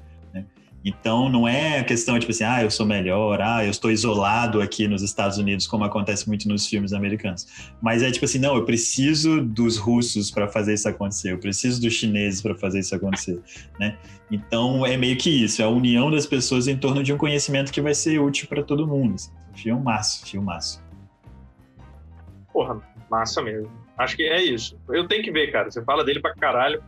Então, 0.86 1.30
não 1.30 1.48
é 1.48 1.84
questão 1.84 2.18
tipo 2.18 2.32
assim, 2.32 2.44
ah, 2.44 2.64
eu 2.64 2.72
sou 2.72 2.86
melhor, 2.86 3.42
ah, 3.42 3.66
eu 3.66 3.72
estou 3.72 3.92
isolado 3.92 4.62
aqui 4.62 4.88
nos 4.88 5.02
Estados 5.02 5.38
Unidos, 5.38 5.68
como 5.68 5.84
acontece 5.84 6.28
muito 6.28 6.48
nos 6.48 6.68
filmes 6.68 6.94
americanos. 6.94 7.48
Mas 7.82 8.02
é 8.02 8.12
tipo 8.12 8.26
assim, 8.26 8.40
não, 8.40 8.56
eu 8.56 8.64
preciso 8.64 9.42
dos 9.42 9.78
russos 9.78 10.32
para 10.32 10.48
fazer 10.48 10.74
isso 10.76 10.88
acontecer, 10.88 11.34
eu 11.34 11.40
preciso 11.40 11.82
dos 11.82 11.94
chineses 11.94 12.42
para 12.42 12.56
fazer 12.56 12.80
isso 12.80 12.96
acontecer, 12.96 13.42
né? 13.80 13.98
Então, 14.32 14.86
é 14.86 14.96
meio 14.96 15.18
que 15.18 15.30
isso, 15.30 15.62
é 15.62 15.66
a 15.66 15.70
união 15.70 16.10
das 16.10 16.26
pessoas 16.26 16.68
em 16.68 16.78
torno 16.78 17.04
de 17.04 17.12
um 17.12 17.18
conhecimento 17.18 17.72
que 17.72 17.82
vai 17.82 17.94
ser 17.94 18.20
útil 18.20 18.48
para 18.48 18.64
todo 18.64 18.88
mundo. 18.88 19.16
Assim. 19.16 19.32
Filmaço, 19.56 20.26
filmaço. 20.26 20.84
Porra, 22.54 22.80
massa 23.10 23.42
mesmo. 23.42 23.72
Acho 23.98 24.16
que 24.16 24.24
é 24.24 24.42
isso. 24.42 24.80
Eu 24.90 25.08
tenho 25.08 25.24
que 25.24 25.32
ver, 25.32 25.52
cara. 25.52 25.72
Você 25.72 25.84
fala 25.84 26.04
dele 26.04 26.20
pra 26.20 26.34
caralho. 26.36 26.84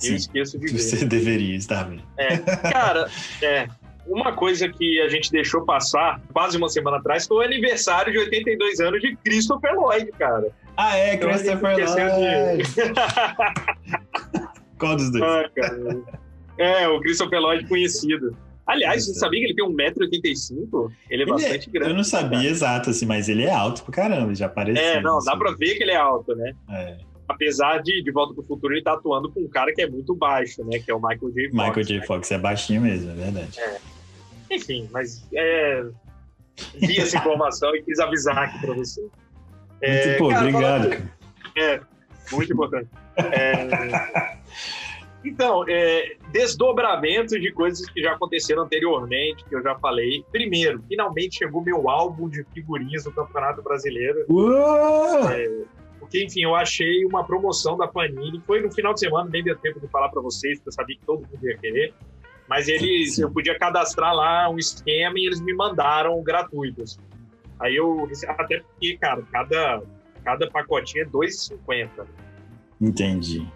Sim, 0.00 0.10
eu 0.10 0.16
esqueço 0.16 0.58
de 0.58 0.66
ver. 0.72 0.78
Você 0.78 1.04
deveria 1.04 1.56
estar 1.56 1.84
vendo. 1.84 2.02
É, 2.16 2.38
cara, 2.38 3.08
é, 3.42 3.68
uma 4.06 4.32
coisa 4.32 4.68
que 4.68 5.00
a 5.00 5.08
gente 5.08 5.30
deixou 5.30 5.64
passar 5.64 6.20
quase 6.32 6.56
uma 6.56 6.68
semana 6.68 6.96
atrás 6.96 7.24
foi 7.26 7.36
o 7.38 7.42
aniversário 7.42 8.12
de 8.12 8.18
82 8.18 8.80
anos 8.80 9.00
de 9.00 9.14
Christopher 9.16 9.74
Lloyd, 9.74 10.10
cara. 10.12 10.50
Ah, 10.76 10.96
é, 10.96 11.14
então, 11.14 11.30
Christopher 11.30 11.76
Lloyd. 11.76 12.64
Qual 14.78 14.96
dos 14.96 15.12
dois? 15.12 15.22
Ah, 15.22 15.44
é, 16.58 16.88
o 16.88 16.98
Christopher 17.00 17.40
Lloyd 17.40 17.68
conhecido. 17.68 18.36
Aliás, 18.66 19.04
você 19.04 19.14
sabia 19.14 19.40
que 19.40 19.46
ele 19.46 19.54
tem 19.54 19.66
1,85m? 19.66 20.90
Ele 21.10 21.22
é 21.22 21.24
ele 21.24 21.26
bastante 21.26 21.68
é, 21.68 21.72
grande. 21.72 21.90
Eu 21.90 21.96
não 21.96 22.04
sabia 22.04 22.38
cara. 22.38 22.50
exato, 22.50 22.90
assim, 22.90 23.04
mas 23.04 23.28
ele 23.28 23.42
é 23.42 23.50
alto 23.50 23.82
pra 23.82 23.92
caramba, 23.92 24.32
já 24.34 24.46
apareceu. 24.46 24.82
É, 24.82 25.00
não, 25.00 25.18
dá 25.18 25.32
assim. 25.32 25.38
pra 25.38 25.50
ver 25.52 25.74
que 25.74 25.82
ele 25.82 25.90
é 25.90 25.96
alto, 25.96 26.34
né? 26.36 26.54
É 26.70 27.09
apesar 27.30 27.82
de 27.82 28.02
De 28.02 28.10
Volta 28.10 28.34
para 28.34 28.42
o 28.42 28.46
Futuro 28.46 28.74
ele 28.74 28.82
tá 28.82 28.94
atuando 28.94 29.30
com 29.30 29.40
um 29.40 29.48
cara 29.48 29.72
que 29.72 29.82
é 29.82 29.88
muito 29.88 30.14
baixo, 30.14 30.64
né? 30.64 30.78
Que 30.78 30.90
é 30.90 30.94
o 30.94 31.00
Michael 31.00 31.30
J. 31.32 31.50
Fox. 31.50 31.52
Michael 31.52 31.84
J. 31.84 31.98
Né? 31.98 32.06
Fox 32.06 32.30
é 32.30 32.38
baixinho 32.38 32.82
mesmo, 32.82 33.10
é 33.10 33.14
verdade. 33.14 33.60
É. 33.60 33.78
Enfim, 34.50 34.88
mas 34.90 35.26
é, 35.32 35.84
vi 36.74 36.98
essa 36.98 37.16
informação 37.16 37.74
e 37.76 37.82
quis 37.82 37.98
avisar 37.98 38.38
aqui 38.38 38.58
para 38.60 38.74
você. 38.74 39.06
É, 39.82 40.08
muito, 40.08 40.18
pô, 40.18 40.28
cara, 40.28 40.40
obrigado. 40.40 40.82
Falando, 40.90 41.10
é, 41.56 41.80
muito 42.32 42.52
importante. 42.52 42.88
É, 43.16 44.36
então, 45.24 45.64
é, 45.66 46.16
desdobramentos 46.32 47.40
de 47.40 47.50
coisas 47.52 47.88
que 47.88 48.02
já 48.02 48.12
aconteceram 48.12 48.64
anteriormente, 48.64 49.42
que 49.44 49.54
eu 49.54 49.62
já 49.62 49.74
falei. 49.78 50.22
Primeiro, 50.30 50.82
finalmente 50.86 51.38
chegou 51.38 51.62
meu 51.62 51.88
álbum 51.88 52.28
de 52.28 52.44
figurinhas 52.52 53.04
do 53.04 53.12
Campeonato 53.12 53.62
Brasileiro. 53.62 54.26
É, 55.30 55.64
porque, 56.10 56.24
enfim, 56.24 56.42
eu 56.42 56.56
achei 56.56 57.04
uma 57.04 57.24
promoção 57.24 57.76
da 57.76 57.86
Panini. 57.86 58.42
Foi 58.44 58.60
no 58.60 58.72
final 58.72 58.92
de 58.92 58.98
semana, 58.98 59.30
nem 59.30 59.44
deu 59.44 59.56
tempo 59.56 59.78
de 59.78 59.86
falar 59.86 60.08
para 60.08 60.20
vocês, 60.20 60.58
porque 60.58 60.70
eu 60.70 60.72
sabia 60.72 60.96
que 60.96 61.06
todo 61.06 61.20
mundo 61.20 61.48
ia 61.48 61.56
querer. 61.56 61.94
Mas 62.48 62.66
eles, 62.66 63.16
eu 63.20 63.30
podia 63.30 63.56
cadastrar 63.56 64.12
lá 64.12 64.50
um 64.50 64.58
esquema 64.58 65.14
e 65.16 65.26
eles 65.26 65.40
me 65.40 65.54
mandaram 65.54 66.20
gratuitos. 66.20 66.98
Aí 67.60 67.76
eu, 67.76 68.08
até 68.26 68.58
porque, 68.58 68.98
cara, 68.98 69.22
cada, 69.30 69.82
cada 70.24 70.50
pacotinho 70.50 71.04
é 71.04 71.06
2,50. 71.06 72.04
Entendi. 72.80 73.46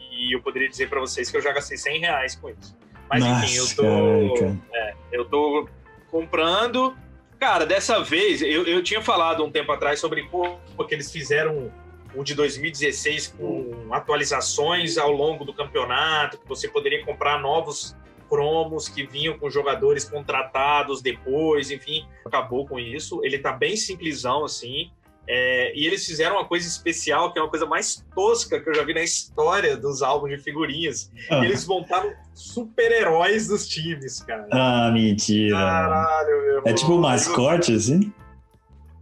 E 0.00 0.34
eu 0.34 0.42
poderia 0.42 0.68
dizer 0.68 0.88
para 0.88 0.98
vocês 0.98 1.30
que 1.30 1.36
eu 1.36 1.40
já 1.40 1.52
gastei 1.52 1.76
100 1.76 2.00
reais 2.00 2.34
com 2.34 2.50
isso. 2.50 2.76
Mas 3.08 3.22
Nossa, 3.22 3.44
enfim, 3.44 3.56
eu 3.56 3.76
tô, 3.76 4.46
é, 4.74 4.94
eu 5.12 5.24
tô 5.26 5.68
comprando. 6.10 6.92
Cara, 7.38 7.64
dessa 7.64 8.02
vez, 8.02 8.42
eu, 8.42 8.66
eu 8.66 8.82
tinha 8.82 9.00
falado 9.00 9.44
um 9.44 9.50
tempo 9.50 9.70
atrás 9.70 10.00
sobre 10.00 10.24
pô, 10.24 10.58
que 10.88 10.94
eles 10.94 11.12
fizeram 11.12 11.70
o 12.14 12.24
de 12.24 12.34
2016 12.34 13.34
com 13.38 13.88
atualizações 13.92 14.98
ao 14.98 15.10
longo 15.10 15.44
do 15.44 15.54
campeonato, 15.54 16.38
que 16.38 16.48
você 16.48 16.68
poderia 16.68 17.04
comprar 17.04 17.40
novos 17.40 17.96
cromos 18.28 18.88
que 18.88 19.04
vinham 19.04 19.36
com 19.36 19.50
jogadores 19.50 20.04
contratados 20.04 21.02
depois, 21.02 21.70
enfim, 21.70 22.06
acabou 22.24 22.66
com 22.66 22.78
isso. 22.78 23.20
Ele 23.24 23.38
tá 23.38 23.52
bem 23.52 23.76
simplesão, 23.76 24.44
assim. 24.44 24.90
É, 25.32 25.72
e 25.76 25.86
eles 25.86 26.06
fizeram 26.06 26.36
uma 26.36 26.44
coisa 26.44 26.66
especial, 26.66 27.32
que 27.32 27.38
é 27.38 27.42
uma 27.42 27.50
coisa 27.50 27.66
mais 27.66 28.04
tosca 28.14 28.60
que 28.60 28.68
eu 28.68 28.74
já 28.74 28.82
vi 28.84 28.94
na 28.94 29.02
história 29.02 29.76
dos 29.76 30.02
álbuns 30.02 30.30
de 30.30 30.38
figurinhas. 30.38 31.10
Ah. 31.30 31.44
Eles 31.44 31.66
montaram 31.66 32.12
super-heróis 32.34 33.46
dos 33.46 33.68
times, 33.68 34.22
cara. 34.22 34.48
Ah, 34.50 34.90
mentira. 34.92 35.56
Caralho, 35.56 36.42
meu. 36.42 36.62
É 36.64 36.72
tipo 36.72 36.94
um 36.94 37.00
mascote, 37.00 37.74
assim? 37.74 38.12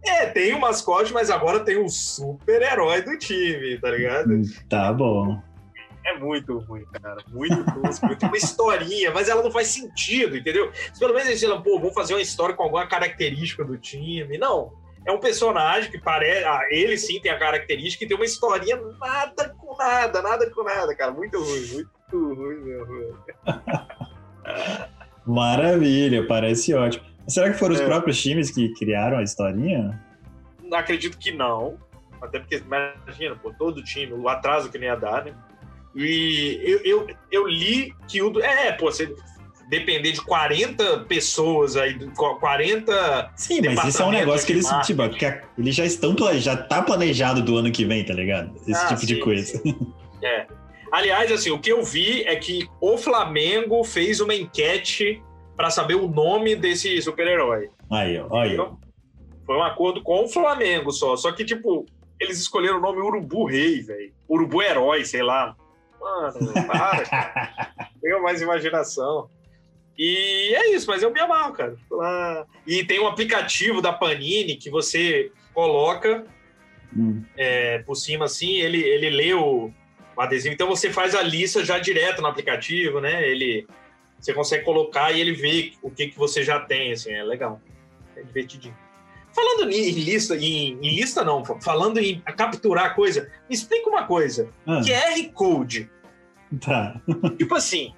É, 0.03 0.27
tem 0.27 0.53
o 0.53 0.59
mascote, 0.59 1.13
mas 1.13 1.29
agora 1.29 1.59
tem 1.59 1.77
o 1.77 1.89
super-herói 1.89 3.01
do 3.01 3.17
time, 3.17 3.77
tá 3.79 3.91
ligado? 3.91 4.41
Tá 4.69 4.93
bom. 4.93 5.41
É 6.05 6.17
muito 6.17 6.57
ruim, 6.59 6.85
cara. 6.85 7.17
Muito 7.29 7.63
tosco. 7.73 8.07
tem 8.15 8.29
uma 8.29 8.37
historinha, 8.37 9.11
mas 9.11 9.29
ela 9.29 9.43
não 9.43 9.51
faz 9.51 9.67
sentido, 9.67 10.37
entendeu? 10.37 10.71
Pelo 10.97 11.13
menos 11.13 11.27
eles 11.27 11.41
falam, 11.41 11.61
pô, 11.61 11.77
vamos 11.77 11.93
fazer 11.93 12.13
uma 12.13 12.21
história 12.21 12.55
com 12.55 12.63
alguma 12.63 12.87
característica 12.87 13.63
do 13.63 13.77
time. 13.77 14.37
Não. 14.37 14.71
É 15.05 15.11
um 15.11 15.19
personagem 15.19 15.91
que 15.91 15.99
parece. 15.99 16.45
Ah, 16.45 16.61
ele 16.69 16.97
sim 16.97 17.19
tem 17.19 17.31
a 17.31 17.39
característica 17.39 18.03
e 18.03 18.07
tem 18.07 18.17
uma 18.17 18.25
historinha 18.25 18.77
nada 18.99 19.49
com 19.57 19.75
nada, 19.77 20.21
nada 20.21 20.49
com 20.49 20.63
nada, 20.63 20.95
cara. 20.95 21.11
Muito 21.11 21.39
ruim, 21.39 21.65
muito 21.73 22.33
ruim 22.33 22.59
mesmo. 22.59 23.17
Maravilha, 25.25 26.25
parece 26.27 26.73
ótimo. 26.73 27.05
Será 27.29 27.51
que 27.51 27.57
foram 27.57 27.75
os 27.75 27.81
é. 27.81 27.85
próprios 27.85 28.21
times 28.21 28.51
que 28.51 28.73
criaram 28.73 29.17
a 29.17 29.23
historinha? 29.23 29.99
Acredito 30.73 31.17
que 31.17 31.31
não. 31.31 31.77
Até 32.21 32.39
porque, 32.39 32.57
imagina, 32.57 33.35
pô, 33.35 33.53
todo 33.57 33.83
time, 33.83 34.11
o 34.13 34.27
atraso 34.27 34.69
que 34.69 34.77
nem 34.77 34.89
ia 34.89 34.95
dar, 34.95 35.23
né? 35.23 35.33
E 35.95 36.59
eu, 36.63 36.79
eu, 36.83 37.07
eu 37.31 37.47
li 37.47 37.93
que 38.07 38.21
o. 38.21 38.39
É, 38.41 38.71
pô, 38.73 38.91
você 38.91 39.13
depender 39.69 40.11
de 40.11 40.21
40 40.21 41.01
pessoas 41.01 41.77
aí, 41.77 41.97
40. 42.15 43.31
Sim, 43.35 43.61
mas 43.61 43.85
isso 43.85 44.01
é 44.01 44.05
um 44.05 44.11
negócio 44.11 44.45
que 44.45 44.53
eles, 44.53 44.67
tipo, 44.85 45.01
eles 45.57 45.75
já 45.75 45.85
estão 45.85 46.15
já 46.39 46.57
tá 46.57 46.81
planejado 46.81 47.41
do 47.41 47.55
ano 47.55 47.71
que 47.71 47.85
vem, 47.85 48.03
tá 48.03 48.13
ligado? 48.13 48.51
Esse 48.67 48.83
ah, 48.83 48.87
tipo 48.87 49.01
sim, 49.01 49.07
de 49.07 49.15
coisa. 49.17 49.61
É. 50.21 50.47
Aliás, 50.91 51.31
assim, 51.31 51.51
o 51.51 51.59
que 51.59 51.71
eu 51.71 51.83
vi 51.83 52.23
é 52.23 52.35
que 52.35 52.67
o 52.81 52.97
Flamengo 52.97 53.83
fez 53.83 54.19
uma 54.19 54.33
enquete 54.33 55.23
para 55.59 55.69
saber 55.69 55.95
o 55.95 56.07
nome 56.07 56.55
desse 56.55 57.01
super-herói. 57.01 57.69
Aí, 57.91 58.17
ó, 58.17 58.33
aí. 58.33 58.53
Então, 58.53 58.79
foi 59.45 59.57
um 59.57 59.61
acordo 59.61 60.01
com 60.01 60.23
o 60.23 60.27
Flamengo 60.29 60.89
só. 60.89 61.17
Só 61.17 61.33
que, 61.33 61.43
tipo, 61.43 61.85
eles 62.17 62.39
escolheram 62.39 62.77
o 62.77 62.81
nome 62.81 63.01
Urubu 63.01 63.43
Rei, 63.43 63.81
velho. 63.81 64.13
Urubu 64.29 64.61
Herói, 64.61 65.03
sei 65.03 65.21
lá. 65.21 65.57
Mano, 65.99 66.53
para, 66.65 67.03
cara. 67.03 67.73
Tenha 68.01 68.19
mais 68.21 68.41
imaginação. 68.41 69.29
E 69.97 70.55
é 70.55 70.71
isso, 70.73 70.87
mas 70.87 71.03
eu 71.03 71.11
me 71.11 71.19
amarro, 71.19 71.51
cara. 71.51 71.75
E 72.65 72.85
tem 72.85 73.01
um 73.01 73.07
aplicativo 73.07 73.81
da 73.81 73.91
Panini 73.91 74.55
que 74.55 74.69
você 74.69 75.29
coloca 75.53 76.23
hum. 76.95 77.21
é, 77.35 77.79
por 77.79 77.95
cima 77.95 78.23
assim, 78.23 78.59
ele, 78.59 78.81
ele 78.81 79.09
lê 79.09 79.33
o, 79.33 79.69
o 80.15 80.21
adesivo. 80.21 80.53
Então 80.53 80.69
você 80.69 80.89
faz 80.89 81.13
a 81.13 81.21
lista 81.21 81.65
já 81.65 81.77
direto 81.79 82.21
no 82.21 82.29
aplicativo, 82.29 83.01
né? 83.01 83.27
Ele 83.27 83.67
você 84.19 84.33
consegue 84.33 84.65
colocar 84.65 85.11
e 85.11 85.21
ele 85.21 85.33
vê 85.33 85.73
o 85.81 85.89
que, 85.89 86.07
que 86.07 86.17
você 86.17 86.43
já 86.43 86.59
tem, 86.59 86.91
assim, 86.91 87.11
é 87.11 87.23
legal. 87.23 87.61
É 88.15 88.21
divertidinho. 88.21 88.75
Falando 89.33 89.71
em 89.71 89.91
lista, 89.91 90.35
em, 90.35 90.77
em 90.81 90.95
lista 90.95 91.23
não, 91.23 91.45
falando 91.61 91.99
em 91.99 92.19
capturar 92.35 92.95
coisa, 92.95 93.31
me 93.47 93.55
explica 93.55 93.89
uma 93.89 94.05
coisa. 94.05 94.49
Ah. 94.67 94.81
QR 94.81 95.31
Code. 95.33 95.89
Tá. 96.59 96.99
tipo 97.37 97.55
assim, 97.55 97.93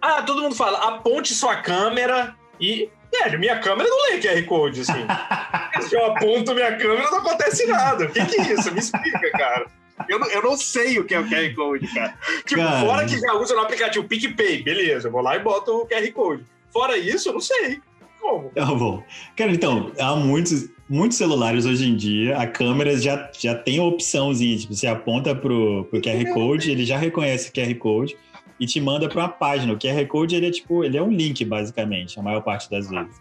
ah, 0.00 0.22
todo 0.22 0.42
mundo 0.42 0.54
fala, 0.54 0.78
aponte 0.88 1.34
sua 1.34 1.56
câmera 1.56 2.36
e. 2.60 2.88
Velho, 3.12 3.38
minha 3.38 3.58
câmera 3.60 3.88
não 3.88 4.10
lê 4.10 4.18
QR 4.18 4.44
Code, 4.46 4.80
assim. 4.82 5.06
Se 5.88 5.94
eu 5.94 6.06
aponto 6.06 6.54
minha 6.54 6.76
câmera, 6.76 7.10
não 7.10 7.18
acontece 7.18 7.66
nada. 7.66 8.04
O 8.04 8.10
que, 8.10 8.24
que 8.24 8.40
é 8.40 8.52
isso? 8.52 8.72
Me 8.72 8.80
explica, 8.80 9.30
cara. 9.32 9.66
Eu, 10.08 10.18
eu 10.24 10.42
não 10.42 10.56
sei 10.56 10.98
o 10.98 11.04
que 11.04 11.14
é 11.14 11.20
o 11.20 11.28
QR 11.28 11.54
Code, 11.54 11.86
cara. 11.88 12.18
Tipo, 12.44 12.60
cara. 12.60 12.86
fora 12.86 13.06
que 13.06 13.18
já 13.18 13.34
usa 13.34 13.54
no 13.54 13.62
aplicativo 13.62 14.06
PicPay, 14.06 14.62
beleza, 14.62 15.08
eu 15.08 15.12
vou 15.12 15.22
lá 15.22 15.36
e 15.36 15.40
boto 15.40 15.72
o 15.72 15.86
QR 15.86 16.12
Code. 16.12 16.44
Fora 16.70 16.98
isso, 16.98 17.28
eu 17.28 17.32
não 17.34 17.40
sei. 17.40 17.80
Como? 18.20 18.50
Tá 18.50 18.66
bom. 18.66 19.02
Cara, 19.36 19.52
então, 19.52 19.92
há 19.98 20.14
muitos, 20.16 20.68
muitos 20.88 21.16
celulares 21.16 21.64
hoje 21.64 21.88
em 21.88 21.96
dia, 21.96 22.36
a 22.36 22.46
câmera 22.46 22.98
já, 22.98 23.30
já 23.38 23.54
tem 23.54 23.78
a 23.78 23.84
opçãozinha, 23.84 24.58
tipo, 24.58 24.74
você 24.74 24.86
aponta 24.86 25.34
pro, 25.34 25.84
pro 25.84 26.00
QR 26.00 26.32
Code, 26.34 26.70
ele 26.70 26.84
já 26.84 26.98
reconhece 26.98 27.48
o 27.48 27.52
QR 27.52 27.74
Code 27.76 28.16
e 28.58 28.66
te 28.66 28.80
manda 28.80 29.08
para 29.08 29.20
uma 29.20 29.28
página. 29.28 29.72
O 29.72 29.78
QR 29.78 30.06
Code, 30.06 30.36
ele 30.36 30.48
é 30.48 30.50
tipo, 30.50 30.84
ele 30.84 30.96
é 30.96 31.02
um 31.02 31.10
link, 31.10 31.44
basicamente, 31.44 32.18
a 32.18 32.22
maior 32.22 32.42
parte 32.42 32.70
das 32.70 32.88
vezes. 32.88 33.20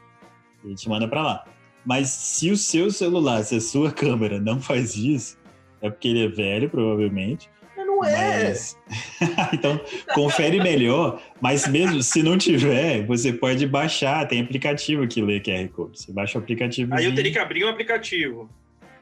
Ele 0.64 0.76
te 0.76 0.90
manda 0.90 1.08
para 1.08 1.22
lá. 1.22 1.46
Mas 1.86 2.10
se 2.10 2.50
o 2.50 2.58
seu 2.58 2.90
celular, 2.90 3.44
se 3.44 3.56
a 3.56 3.62
sua 3.62 3.92
câmera 3.94 4.40
não 4.40 4.60
faz 4.60 4.96
isso, 4.96 5.38
É 5.86 5.90
porque 5.90 6.08
ele 6.08 6.26
é 6.26 6.28
velho, 6.28 6.70
provavelmente. 6.70 7.50
Mas 7.76 7.86
não 7.86 8.04
é. 8.04 8.48
Mas... 8.48 8.78
então, 9.54 9.80
confere 10.14 10.62
melhor. 10.62 11.22
Mas 11.42 11.68
mesmo 11.68 12.02
se 12.02 12.24
não 12.24 12.38
tiver, 12.38 13.06
você 13.06 13.34
pode 13.34 13.68
baixar. 13.68 14.28
Tem 14.28 14.42
aplicativo 14.42 15.08
que 15.08 15.22
lê 15.22 15.40
QR 15.40 15.68
Code. 15.70 16.00
Você 16.00 16.12
baixa 16.12 16.38
o 16.38 16.42
aplicativo. 16.42 16.94
Aí 16.94 17.06
eu 17.06 17.14
teria 17.14 17.32
que 17.32 17.40
abrir 17.40 17.66
um 17.66 17.70
aplicativo. 17.70 18.50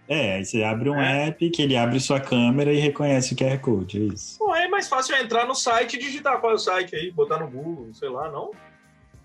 É, 0.07 0.35
aí 0.35 0.45
você 0.45 0.63
abre 0.63 0.89
um 0.89 0.99
é. 0.99 1.27
app 1.27 1.49
que 1.49 1.61
ele 1.61 1.77
abre 1.77 1.99
sua 1.99 2.19
câmera 2.19 2.73
e 2.73 2.77
reconhece 2.77 3.33
o 3.33 3.37
QR 3.37 3.57
Code, 3.59 3.97
é 3.97 4.13
isso. 4.13 4.37
Pô, 4.37 4.53
é 4.53 4.67
mais 4.67 4.87
fácil 4.87 5.15
entrar 5.15 5.47
no 5.47 5.55
site 5.55 5.95
e 5.95 5.99
digitar 5.99 6.39
qual 6.39 6.51
é 6.51 6.55
o 6.55 6.59
site 6.59 6.95
aí, 6.95 7.09
botar 7.09 7.39
no 7.39 7.47
Google, 7.49 7.87
sei 7.93 8.09
lá, 8.09 8.29
não? 8.29 8.51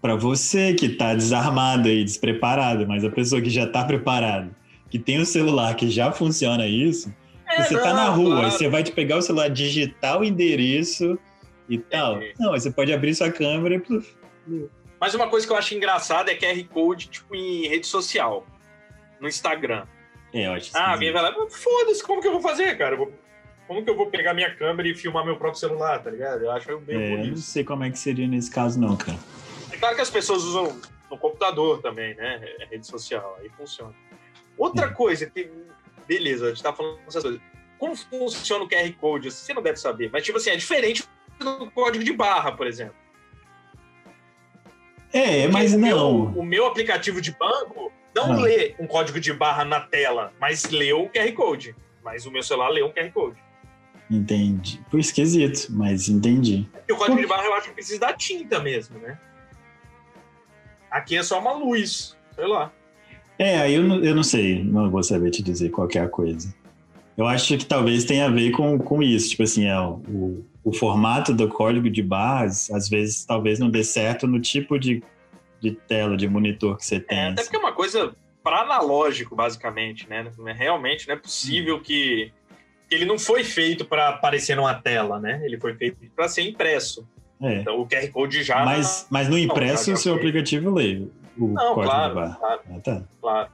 Para 0.00 0.14
você 0.14 0.74
que 0.74 0.90
tá 0.90 1.14
desarmado 1.14 1.88
e 1.88 2.04
despreparado, 2.04 2.86
mas 2.86 3.04
a 3.04 3.10
pessoa 3.10 3.42
que 3.42 3.50
já 3.50 3.66
tá 3.66 3.84
preparada, 3.84 4.50
que 4.88 4.98
tem 5.00 5.20
um 5.20 5.24
celular 5.24 5.74
que 5.74 5.90
já 5.90 6.12
funciona 6.12 6.64
isso, 6.66 7.12
é, 7.26 7.27
você 7.64 7.78
tá 7.78 7.94
na 7.94 8.08
rua, 8.08 8.36
claro. 8.36 8.50
você 8.50 8.68
vai 8.68 8.82
te 8.82 8.92
pegar 8.92 9.16
o 9.16 9.22
celular, 9.22 9.48
digitar 9.48 10.20
o 10.20 10.24
endereço 10.24 11.18
e 11.68 11.78
tal. 11.78 12.20
É. 12.20 12.32
Não, 12.38 12.52
você 12.52 12.70
pode 12.70 12.92
abrir 12.92 13.14
sua 13.14 13.30
câmera 13.30 13.76
e. 13.76 14.68
Mas 15.00 15.14
uma 15.14 15.28
coisa 15.28 15.46
que 15.46 15.52
eu 15.52 15.56
acho 15.56 15.74
engraçada 15.74 16.32
é 16.32 16.34
QR 16.34 16.64
Code, 16.68 17.08
tipo, 17.08 17.34
em 17.34 17.68
rede 17.68 17.86
social. 17.86 18.46
No 19.20 19.28
Instagram. 19.28 19.84
É, 20.32 20.46
eu 20.46 20.52
acho 20.52 20.76
Ah, 20.76 20.92
alguém 20.92 21.12
vai 21.12 21.22
lá, 21.22 21.32
foda-se, 21.50 22.02
como 22.02 22.20
que 22.20 22.28
eu 22.28 22.32
vou 22.32 22.40
fazer, 22.40 22.76
cara? 22.76 22.96
Como 23.66 23.84
que 23.84 23.90
eu 23.90 23.96
vou 23.96 24.06
pegar 24.06 24.34
minha 24.34 24.54
câmera 24.54 24.88
e 24.88 24.94
filmar 24.94 25.24
meu 25.24 25.36
próprio 25.36 25.60
celular, 25.60 26.02
tá 26.02 26.10
ligado? 26.10 26.42
Eu 26.42 26.50
acho 26.50 26.80
meio 26.80 27.00
é, 27.00 27.12
Eu 27.14 27.26
não 27.28 27.36
sei 27.36 27.64
como 27.64 27.84
é 27.84 27.90
que 27.90 27.98
seria 27.98 28.26
nesse 28.26 28.50
caso, 28.50 28.80
não, 28.80 28.96
cara. 28.96 29.18
É 29.72 29.76
claro 29.76 29.94
que 29.94 30.02
as 30.02 30.10
pessoas 30.10 30.42
usam 30.42 30.80
no 31.10 31.18
computador 31.18 31.80
também, 31.80 32.14
né? 32.14 32.40
É 32.60 32.64
rede 32.66 32.86
social, 32.86 33.36
aí 33.40 33.48
funciona. 33.50 33.94
Outra 34.56 34.86
é. 34.86 34.90
coisa 34.90 35.26
que. 35.26 35.50
Beleza, 36.08 36.46
a 36.46 36.48
gente 36.48 36.62
tá 36.62 36.72
falando 36.72 36.98
essas 37.06 37.22
coisas. 37.22 37.40
Como 37.78 37.94
funciona 37.94 38.64
o 38.64 38.68
QR 38.68 38.90
Code? 38.94 39.30
Você 39.30 39.52
não 39.52 39.62
deve 39.62 39.76
saber, 39.76 40.10
mas, 40.10 40.24
tipo 40.24 40.38
assim, 40.38 40.50
é 40.50 40.56
diferente 40.56 41.04
do 41.38 41.70
código 41.70 42.02
de 42.02 42.12
barra, 42.12 42.50
por 42.50 42.66
exemplo. 42.66 42.96
É, 45.12 45.46
mas 45.48 45.74
o 45.74 45.78
não. 45.78 46.30
Meu, 46.30 46.40
o 46.40 46.42
meu 46.42 46.66
aplicativo 46.66 47.20
de 47.20 47.30
banco, 47.32 47.92
não 48.14 48.32
ah. 48.32 48.36
lê 48.36 48.74
um 48.80 48.86
código 48.86 49.20
de 49.20 49.32
barra 49.32 49.64
na 49.64 49.80
tela, 49.80 50.32
mas 50.40 50.64
lê 50.70 50.92
o 50.92 51.08
QR 51.08 51.32
Code. 51.32 51.76
Mas 52.02 52.26
o 52.26 52.30
meu 52.30 52.42
celular 52.42 52.70
lê 52.70 52.82
um 52.82 52.90
QR 52.90 53.12
Code. 53.12 53.38
Entendi. 54.10 54.82
Foi 54.90 55.00
esquisito, 55.00 55.68
mas 55.70 56.08
entendi. 56.08 56.66
E 56.88 56.92
o 56.92 56.96
código 56.96 57.20
de 57.20 57.26
barra 57.26 57.44
eu 57.44 57.54
acho 57.54 57.68
que 57.68 57.74
precisa 57.74 58.00
da 58.00 58.12
tinta 58.14 58.58
mesmo, 58.58 58.98
né? 58.98 59.18
Aqui 60.90 61.16
é 61.16 61.22
só 61.22 61.38
uma 61.38 61.52
luz, 61.52 62.16
sei 62.34 62.46
lá. 62.46 62.72
É, 63.38 63.58
aí 63.58 63.74
eu, 63.74 63.82
não, 63.82 64.02
eu 64.02 64.14
não 64.14 64.22
sei, 64.22 64.62
não 64.64 64.90
vou 64.90 65.02
saber 65.02 65.30
te 65.30 65.42
dizer 65.42 65.70
qualquer 65.70 66.10
coisa. 66.10 66.52
Eu 67.16 67.26
acho 67.26 67.56
que 67.56 67.64
talvez 67.64 68.04
tenha 68.04 68.26
a 68.26 68.30
ver 68.30 68.50
com, 68.50 68.78
com 68.78 69.02
isso, 69.02 69.30
tipo 69.30 69.42
assim, 69.42 69.66
é, 69.66 69.80
o, 69.80 70.44
o 70.64 70.72
formato 70.72 71.32
do 71.32 71.48
código 71.48 71.88
de 71.88 72.02
barras, 72.02 72.70
às 72.70 72.88
vezes, 72.88 73.24
talvez 73.24 73.58
não 73.58 73.70
dê 73.70 73.82
certo 73.84 74.26
no 74.26 74.40
tipo 74.40 74.78
de 74.78 75.02
de 75.60 75.72
tela, 75.72 76.16
de 76.16 76.28
monitor 76.28 76.76
que 76.76 76.84
você 76.84 76.96
é, 76.96 77.00
tem. 77.00 77.18
É, 77.18 77.28
até 77.30 77.42
porque 77.42 77.56
é 77.56 77.60
uma 77.60 77.72
coisa 77.72 78.14
para 78.42 78.60
analógico, 78.60 79.34
basicamente, 79.34 80.08
né? 80.08 80.30
Realmente 80.54 81.06
não 81.08 81.14
é 81.14 81.18
possível 81.18 81.76
hum. 81.76 81.80
que 81.80 82.32
ele 82.90 83.04
não 83.04 83.18
foi 83.18 83.44
feito 83.44 83.84
para 83.84 84.08
aparecer 84.08 84.56
numa 84.56 84.74
tela, 84.74 85.20
né? 85.20 85.40
Ele 85.44 85.58
foi 85.58 85.74
feito 85.74 85.98
para 86.14 86.28
ser 86.28 86.42
impresso. 86.42 87.06
É. 87.40 87.56
Então 87.56 87.80
o 87.80 87.86
QR 87.86 88.08
Code 88.10 88.42
já. 88.42 88.64
Mas, 88.64 89.06
mas 89.10 89.28
no 89.28 89.38
impresso 89.38 89.90
não, 89.90 89.96
o 89.96 90.00
seu 90.00 90.14
aplicativo 90.14 90.70
lê 90.72 91.02
o 91.38 91.48
não, 91.48 91.74
código 91.74 91.82
claro, 91.82 92.08
de 92.08 92.14
barra. 92.14 92.36
Claro, 92.36 92.60
ah, 92.70 92.80
tá. 92.80 93.02
claro. 93.20 93.48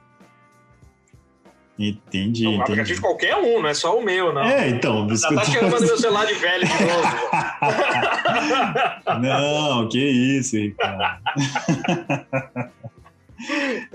Entendi, 1.77 2.45
não, 2.45 2.53
entendi. 2.53 2.83
de 2.83 3.01
qualquer 3.01 3.35
um, 3.35 3.61
não 3.61 3.67
é 3.67 3.73
só 3.73 3.99
o 3.99 4.01
meu, 4.03 4.31
não. 4.33 4.43
É, 4.43 4.69
então. 4.69 5.13
Já 5.13 5.27
tá 5.27 5.43
chamando 5.43 5.85
meu 5.85 5.97
celular 5.97 6.25
de 6.25 6.35
velho 6.35 6.65
de 6.65 6.73
novo. 6.85 7.07
não, 9.21 9.89
que 9.89 9.99
isso, 9.99 10.55
Ricardo. 10.55 11.21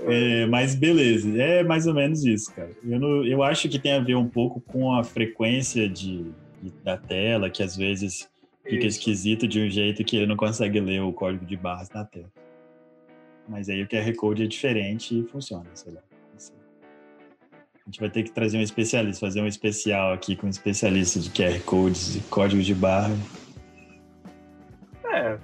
é, 0.07 0.45
mas 0.45 0.75
beleza, 0.75 1.27
é 1.41 1.63
mais 1.63 1.87
ou 1.87 1.95
menos 1.95 2.23
isso, 2.23 2.53
cara. 2.53 2.69
Eu, 2.87 2.99
não, 2.99 3.25
eu 3.25 3.41
acho 3.41 3.67
que 3.67 3.79
tem 3.79 3.93
a 3.93 3.99
ver 3.99 4.15
um 4.15 4.29
pouco 4.29 4.61
com 4.61 4.93
a 4.93 5.03
frequência 5.03 5.89
de, 5.89 6.31
de 6.61 6.69
da 6.83 6.97
tela, 6.97 7.49
que 7.49 7.63
às 7.63 7.75
vezes 7.75 8.29
fica 8.63 8.85
isso. 8.85 8.99
esquisito 8.99 9.47
de 9.47 9.59
um 9.59 9.67
jeito 9.67 10.03
que 10.03 10.17
ele 10.17 10.27
não 10.27 10.37
consegue 10.37 10.79
ler 10.79 11.01
o 11.01 11.11
código 11.11 11.47
de 11.47 11.57
barras 11.57 11.89
na 11.89 12.05
tela. 12.05 12.29
Mas 13.47 13.69
aí 13.69 13.81
o 13.81 13.87
QR 13.87 14.13
Code 14.15 14.43
é 14.43 14.47
diferente 14.47 15.19
e 15.19 15.23
funciona, 15.23 15.65
sei 15.73 15.93
lá. 15.93 16.01
A 17.85 17.89
gente 17.89 17.99
vai 17.99 18.09
ter 18.09 18.23
que 18.23 18.31
trazer 18.31 18.57
um 18.57 18.61
especialista, 18.61 19.19
fazer 19.19 19.41
um 19.41 19.47
especial 19.47 20.13
aqui 20.13 20.35
com 20.35 20.47
um 20.47 20.49
especialista 20.49 21.19
de 21.19 21.29
QR 21.31 21.59
Codes 21.65 22.15
e 22.15 22.19
código 22.21 22.61
de 22.61 22.75
barra. 22.75 23.13
É. 25.11 25.37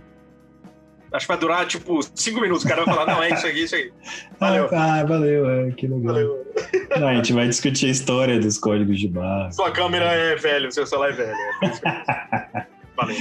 Acho 1.11 1.25
que 1.25 1.33
vai 1.33 1.37
durar, 1.37 1.65
tipo, 1.65 1.99
cinco 2.13 2.39
minutos. 2.39 2.63
O 2.63 2.67
cara 2.67 2.85
vai 2.85 2.93
falar, 2.93 3.11
não, 3.11 3.23
é 3.23 3.33
isso 3.33 3.47
aqui, 3.47 3.63
isso 3.63 3.75
aí. 3.75 3.91
Valeu. 4.39 4.69
Ah, 4.71 5.03
valeu, 5.03 5.49
é, 5.49 5.71
que 5.71 5.87
legal. 5.87 6.13
Valeu. 6.13 6.53
Não, 6.99 7.07
a 7.07 7.15
gente 7.15 7.33
vai 7.33 7.47
discutir 7.47 7.87
a 7.87 7.89
história 7.89 8.39
dos 8.39 8.57
códigos 8.57 8.99
de 8.99 9.07
barra. 9.07 9.51
Sua 9.51 9.71
câmera 9.71 10.05
é 10.05 10.35
velha, 10.35 10.67
o 10.67 10.71
seu 10.71 10.85
celular 10.85 11.09
é 11.09 11.13
velho. 11.13 11.37
É 11.63 12.67
Valeu. 12.97 13.15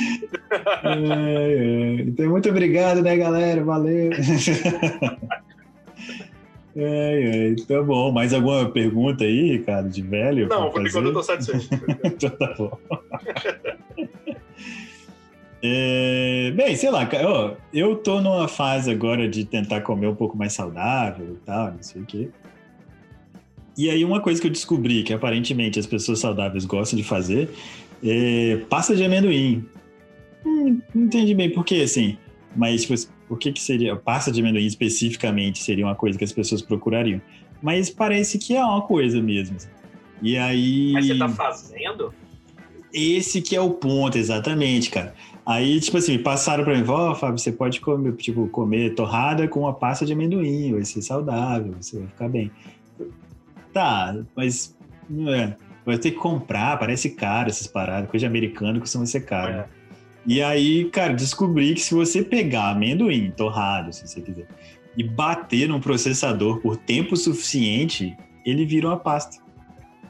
É, 0.84 1.52
é. 1.52 2.02
Então, 2.02 2.30
muito 2.30 2.48
obrigado, 2.48 3.02
né, 3.02 3.16
galera? 3.16 3.62
Valeu. 3.62 4.10
É, 6.78 7.52
é, 7.52 7.56
tá 7.66 7.82
bom. 7.82 8.12
Mais 8.12 8.34
alguma 8.34 8.68
pergunta 8.68 9.24
aí, 9.24 9.52
Ricardo, 9.52 9.88
de 9.88 10.02
velho? 10.02 10.46
Não, 10.46 10.70
por 10.70 10.86
enquanto 10.86 11.06
eu 11.06 11.12
tô 11.14 11.22
satisfeito. 11.22 11.70
então 12.04 12.30
tá 12.30 12.54
bom. 12.58 12.78
É, 15.62 16.52
bem, 16.54 16.76
sei 16.76 16.90
lá, 16.90 17.08
ó, 17.24 17.54
eu 17.72 17.96
tô 17.96 18.20
numa 18.20 18.46
fase 18.46 18.90
agora 18.90 19.26
de 19.28 19.44
tentar 19.44 19.80
comer 19.80 20.06
um 20.06 20.14
pouco 20.14 20.36
mais 20.36 20.52
saudável 20.52 21.32
e 21.32 21.44
tal, 21.44 21.72
não 21.72 21.82
sei 21.82 22.02
o 22.02 22.04
quê. 22.04 22.28
E 23.76 23.90
aí 23.90 24.04
uma 24.04 24.20
coisa 24.20 24.40
que 24.40 24.46
eu 24.46 24.50
descobri 24.50 25.02
que 25.02 25.12
aparentemente 25.12 25.78
as 25.78 25.86
pessoas 25.86 26.20
saudáveis 26.20 26.64
gostam 26.64 26.96
de 26.96 27.02
fazer 27.02 27.50
é 28.02 28.56
pasta 28.68 28.94
de 28.94 29.04
amendoim. 29.04 29.64
Hum, 30.44 30.80
não 30.94 31.04
entendi 31.04 31.34
bem 31.34 31.50
por 31.50 31.64
quê, 31.64 31.82
assim. 31.84 32.16
Mas, 32.54 32.82
tipo, 32.82 32.94
o 33.28 33.36
que, 33.36 33.52
que 33.52 33.60
seria? 33.60 33.96
Pasta 33.96 34.30
de 34.30 34.40
amendoim 34.40 34.66
especificamente 34.66 35.62
seria 35.62 35.84
uma 35.84 35.94
coisa 35.94 36.16
que 36.16 36.24
as 36.24 36.32
pessoas 36.32 36.62
procurariam. 36.62 37.20
Mas 37.62 37.90
parece 37.90 38.38
que 38.38 38.56
é 38.56 38.64
uma 38.64 38.82
coisa 38.82 39.20
mesmo. 39.20 39.56
E 40.22 40.36
aí. 40.36 40.92
Mas 40.92 41.06
você 41.06 41.18
tá 41.18 41.28
fazendo? 41.28 42.14
Esse 42.92 43.42
que 43.42 43.54
é 43.54 43.60
o 43.60 43.70
ponto, 43.70 44.16
exatamente, 44.16 44.90
cara. 44.90 45.14
Aí, 45.44 45.78
tipo 45.80 45.96
assim, 45.96 46.18
passaram 46.18 46.64
pra 46.64 46.74
mim, 46.76 46.84
ó, 46.88 47.12
oh, 47.12 47.14
Fábio, 47.14 47.38
você 47.38 47.52
pode 47.52 47.80
comer, 47.80 48.12
tipo, 48.16 48.48
comer 48.48 48.94
torrada 48.94 49.46
com 49.46 49.60
uma 49.60 49.72
pasta 49.72 50.04
de 50.04 50.12
amendoim, 50.12 50.72
vai 50.72 50.84
ser 50.84 51.02
saudável, 51.02 51.74
você 51.80 51.98
vai 51.98 52.08
ficar 52.08 52.28
bem. 52.28 52.50
Tá, 53.72 54.16
mas 54.34 54.76
não 55.08 55.32
é. 55.32 55.56
Vai 55.86 55.96
ter 55.98 56.10
que 56.10 56.16
comprar, 56.16 56.76
parece 56.78 57.10
caro 57.10 57.48
essas 57.48 57.68
paradas, 57.68 58.10
coisa 58.10 58.24
de 58.24 58.28
americano 58.28 58.80
costuma 58.80 59.06
ser 59.06 59.20
caro. 59.24 59.52
É. 59.52 59.66
E 60.26 60.42
aí, 60.42 60.86
cara, 60.90 61.14
descobri 61.14 61.74
que 61.74 61.80
se 61.80 61.94
você 61.94 62.24
pegar 62.24 62.70
amendoim 62.70 63.30
torrado, 63.30 63.92
se 63.92 64.06
você 64.06 64.20
quiser, 64.20 64.48
e 64.96 65.04
bater 65.04 65.68
num 65.68 65.80
processador 65.80 66.60
por 66.60 66.76
tempo 66.76 67.16
suficiente, 67.16 68.16
ele 68.44 68.66
vira 68.66 68.88
uma 68.88 68.96
pasta. 68.96 69.36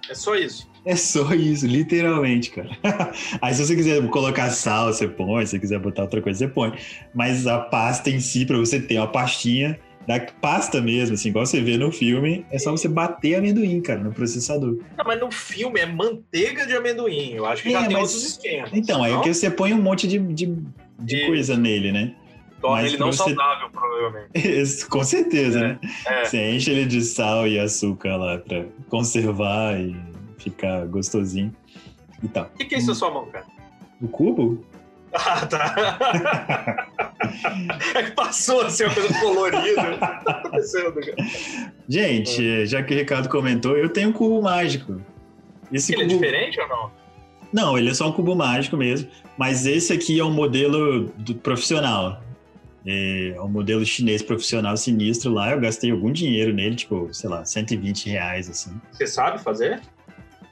É 0.08 0.14
só 0.14 0.34
isso. 0.34 0.70
É 0.86 0.94
só 0.94 1.34
isso, 1.34 1.66
literalmente, 1.66 2.50
cara. 2.50 2.70
Aí 3.42 3.52
se 3.52 3.66
você 3.66 3.74
quiser 3.74 4.08
colocar 4.08 4.48
sal, 4.50 4.92
você 4.92 5.08
põe, 5.08 5.44
se 5.44 5.50
você 5.50 5.58
quiser 5.58 5.80
botar 5.80 6.02
outra 6.02 6.22
coisa, 6.22 6.38
você 6.38 6.48
põe. 6.48 6.72
Mas 7.12 7.46
a 7.46 7.58
pasta 7.58 8.08
em 8.08 8.20
si, 8.20 8.46
para 8.46 8.56
você 8.56 8.80
ter 8.80 8.96
uma 8.96 9.08
pastinha, 9.08 9.78
da 10.06 10.20
pasta 10.40 10.80
mesmo, 10.80 11.14
assim, 11.14 11.30
igual 11.30 11.44
você 11.44 11.60
vê 11.60 11.76
no 11.76 11.90
filme, 11.90 12.46
é 12.50 12.58
só 12.58 12.70
você 12.70 12.88
bater 12.88 13.36
amendoim, 13.36 13.80
cara, 13.80 14.00
no 14.00 14.12
processador. 14.12 14.78
Não, 14.96 15.04
mas 15.04 15.18
no 15.18 15.30
filme 15.30 15.80
é 15.80 15.86
manteiga 15.86 16.64
de 16.64 16.74
amendoim. 16.74 17.32
Eu 17.32 17.44
acho 17.44 17.62
que 17.62 17.70
é, 17.70 17.72
já 17.72 17.86
tem 17.86 17.96
outros 17.96 18.24
esquemas. 18.24 18.70
Então, 18.72 19.02
aí 19.02 19.12
é 19.12 19.20
que 19.20 19.34
você 19.34 19.50
põe 19.50 19.72
um 19.72 19.82
monte 19.82 20.06
de, 20.06 20.18
de, 20.18 20.56
de 20.98 21.26
coisa 21.26 21.56
nele, 21.56 21.90
né? 21.90 22.14
Torna 22.60 22.82
mas 22.82 22.92
ele 22.92 23.00
não 23.00 23.12
você... 23.12 23.18
saudável, 23.18 23.68
provavelmente. 23.70 24.86
Com 24.88 25.04
certeza, 25.04 25.58
é, 25.58 25.62
né? 25.62 25.78
É. 26.06 26.24
Você 26.24 26.50
enche 26.50 26.70
ele 26.70 26.86
de 26.86 27.02
sal 27.02 27.46
e 27.48 27.58
açúcar 27.58 28.16
lá 28.16 28.38
pra 28.38 28.64
conservar 28.88 29.78
e 29.80 29.96
ficar 30.38 30.86
gostosinho 30.86 31.54
e 32.22 32.28
tal. 32.28 32.44
O 32.44 32.58
que, 32.58 32.64
que 32.64 32.74
é 32.76 32.78
isso 32.78 32.88
na 32.88 32.94
sua 32.94 33.10
mão, 33.10 33.26
cara? 33.26 33.44
O 34.00 34.08
cubo? 34.08 34.64
Ah, 35.18 35.46
tá. 35.46 36.88
é 37.94 38.02
que 38.02 38.10
passou 38.12 38.62
assim, 38.62 38.84
uma 38.84 38.94
coisa 38.94 39.20
colorida. 39.20 39.82
O 39.82 39.92
que 39.92 40.24
tá 40.24 40.30
acontecendo, 40.32 40.94
cara? 40.94 41.16
Gente, 41.88 42.66
já 42.66 42.82
que 42.82 42.94
o 42.94 42.96
Ricardo 42.96 43.28
comentou, 43.28 43.76
eu 43.76 43.88
tenho 43.88 44.10
um 44.10 44.12
cubo 44.12 44.42
mágico. 44.42 45.00
Esse 45.72 45.94
ele 45.94 46.02
é 46.02 46.04
cubo... 46.04 46.14
é 46.14 46.18
diferente 46.18 46.60
ou 46.60 46.68
não? 46.68 46.90
Não, 47.52 47.78
ele 47.78 47.90
é 47.90 47.94
só 47.94 48.08
um 48.08 48.12
cubo 48.12 48.34
mágico 48.34 48.76
mesmo. 48.76 49.08
Mas 49.36 49.66
esse 49.66 49.92
aqui 49.92 50.18
é 50.18 50.24
um 50.24 50.32
modelo 50.32 51.06
do 51.16 51.34
profissional. 51.34 52.22
É 52.86 53.34
um 53.40 53.48
modelo 53.48 53.84
chinês 53.84 54.22
profissional 54.22 54.76
sinistro 54.76 55.32
lá. 55.32 55.50
Eu 55.50 55.60
gastei 55.60 55.90
algum 55.90 56.12
dinheiro 56.12 56.52
nele, 56.52 56.76
tipo, 56.76 57.08
sei 57.12 57.28
lá, 57.28 57.44
120 57.44 58.08
reais, 58.08 58.48
assim. 58.48 58.80
Você 58.92 59.06
sabe 59.06 59.42
fazer? 59.42 59.80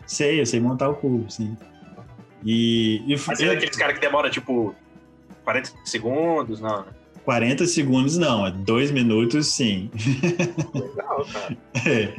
Sei, 0.06 0.40
eu 0.40 0.46
sei 0.46 0.60
montar 0.60 0.88
o 0.88 0.94
cubo, 0.94 1.30
sim. 1.30 1.56
E, 2.44 3.02
e 3.06 3.16
Mas 3.26 3.40
é 3.40 3.50
aqueles 3.50 3.76
caras 3.76 3.94
que 3.94 4.00
demora 4.00 4.28
tipo 4.28 4.74
40 5.44 5.70
segundos, 5.84 6.60
não, 6.60 6.80
né? 6.80 6.86
40 7.24 7.66
segundos 7.66 8.18
não, 8.18 8.46
é 8.46 8.50
dois 8.50 8.90
minutos 8.90 9.46
sim. 9.48 9.90
Legal, 10.74 11.26
cara. 11.32 11.56
É. 11.86 12.14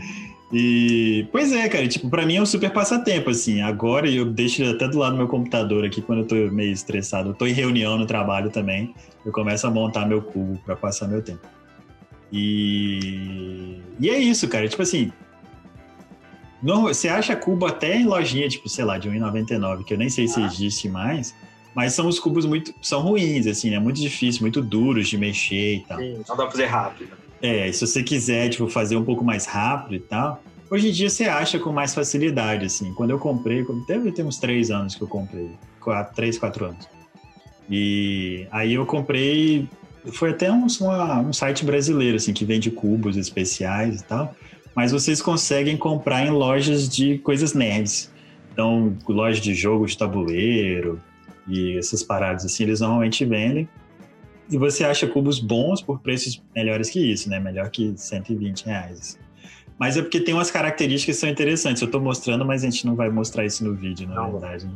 E, 0.53 1.27
pois 1.31 1.51
é, 1.51 1.67
cara, 1.67 1.87
tipo, 1.87 2.09
pra 2.09 2.25
mim 2.25 2.37
é 2.37 2.41
um 2.41 2.45
super 2.45 2.71
passatempo, 2.71 3.29
assim. 3.29 3.61
Agora 3.61 4.09
eu 4.09 4.25
deixo 4.25 4.63
até 4.63 4.87
do 4.87 4.99
lado 4.99 5.13
do 5.13 5.17
meu 5.17 5.27
computador 5.27 5.83
aqui 5.83 6.01
quando 6.01 6.19
eu 6.19 6.27
tô 6.27 6.35
meio 6.35 6.71
estressado. 6.71 7.31
Eu 7.31 7.33
tô 7.33 7.47
em 7.47 7.51
reunião 7.51 7.97
no 7.97 8.05
trabalho 8.05 8.49
também. 8.49 8.93
Eu 9.25 9.31
começo 9.31 9.65
a 9.65 9.71
montar 9.71 10.07
meu 10.07 10.21
cubo 10.21 10.57
para 10.63 10.75
passar 10.75 11.07
meu 11.07 11.21
tempo. 11.21 11.41
E, 12.31 13.79
e 13.99 14.09
é 14.09 14.17
isso, 14.17 14.47
cara. 14.47 14.67
Tipo 14.67 14.83
assim, 14.83 15.11
não, 16.65 16.83
você 16.83 17.07
acha 17.07 17.35
cubo 17.35 17.65
até 17.65 17.95
em 17.97 18.05
lojinha, 18.05 18.47
tipo, 18.49 18.67
sei 18.67 18.83
lá, 18.85 18.97
de 18.97 19.09
1,99, 19.09 19.83
que 19.83 19.93
eu 19.93 19.97
nem 19.97 20.09
sei 20.09 20.27
se 20.27 20.41
Ah. 20.41 20.45
existe 20.45 20.89
mais. 20.89 21.33
Mas 21.75 21.93
são 21.93 22.07
os 22.07 22.19
cubos 22.19 22.45
muito. 22.45 22.73
são 22.81 23.01
ruins, 23.01 23.45
assim, 23.47 23.73
é 23.75 23.79
muito 23.79 23.99
difícil, 23.99 24.41
muito 24.41 24.61
duros 24.61 25.09
de 25.09 25.17
mexer 25.17 25.75
e 25.75 25.79
tal. 25.87 25.99
Sim, 25.99 26.13
não 26.13 26.23
dá 26.23 26.43
pra 26.43 26.51
fazer 26.51 26.65
rápido. 26.65 27.09
É, 27.41 27.69
se 27.71 27.85
você 27.85 28.01
quiser, 28.01 28.47
tipo, 28.49 28.67
fazer 28.69 28.95
um 28.95 29.03
pouco 29.03 29.23
mais 29.25 29.45
rápido 29.45 29.95
e 29.95 29.99
tal, 29.99 30.41
hoje 30.71 30.87
em 30.87 30.91
dia 30.93 31.09
você 31.09 31.25
acha 31.25 31.59
com 31.59 31.71
mais 31.73 31.93
facilidade, 31.93 32.65
assim. 32.65 32.93
Quando 32.93 33.09
eu 33.11 33.19
comprei, 33.19 33.65
deve 33.85 34.11
ter 34.13 34.23
uns 34.23 34.37
três 34.37 34.71
anos 34.71 34.95
que 34.95 35.01
eu 35.01 35.07
comprei. 35.07 35.49
Quatro, 35.81 36.15
três, 36.15 36.37
quatro 36.39 36.65
anos. 36.65 36.87
E 37.69 38.47
aí 38.51 38.73
eu 38.73 38.85
comprei, 38.85 39.67
foi 40.13 40.29
até 40.31 40.51
um, 40.51 40.67
uma- 40.79 41.19
um 41.19 41.33
site 41.33 41.65
brasileiro, 41.65 42.15
assim, 42.17 42.31
que 42.33 42.45
vende 42.45 42.71
cubos 42.71 43.17
especiais 43.17 44.01
e 44.01 44.03
tal. 44.05 44.33
Mas 44.75 44.91
vocês 44.91 45.21
conseguem 45.21 45.77
comprar 45.77 46.25
em 46.25 46.29
lojas 46.29 46.89
de 46.89 47.17
coisas 47.19 47.53
nerds. 47.53 48.11
Então, 48.51 48.95
loja 49.07 49.39
de 49.41 49.53
jogo 49.53 49.85
de 49.85 49.97
tabuleiro 49.97 51.01
e 51.47 51.77
essas 51.77 52.03
paradas, 52.03 52.45
assim, 52.45 52.63
eles 52.63 52.81
normalmente 52.81 53.23
vendem. 53.25 53.67
E 54.49 54.57
você 54.57 54.83
acha 54.83 55.07
cubos 55.07 55.39
bons 55.39 55.81
por 55.81 55.99
preços 55.99 56.41
melhores 56.55 56.89
que 56.89 56.99
isso, 56.99 57.29
né? 57.29 57.39
Melhor 57.39 57.69
que 57.69 57.93
120 57.95 58.65
reais. 58.65 58.99
assim. 58.99 59.17
Mas 59.77 59.97
é 59.97 60.01
porque 60.01 60.21
tem 60.21 60.33
umas 60.33 60.51
características 60.51 61.15
que 61.15 61.19
são 61.19 61.29
interessantes. 61.29 61.81
Eu 61.81 61.89
tô 61.89 61.99
mostrando, 61.99 62.45
mas 62.45 62.63
a 62.63 62.69
gente 62.69 62.85
não 62.85 62.95
vai 62.95 63.09
mostrar 63.09 63.45
isso 63.45 63.65
no 63.65 63.73
vídeo, 63.73 64.07
na 64.07 64.15
Não. 64.15 64.31
verdade. 64.33 64.65
né? 64.65 64.71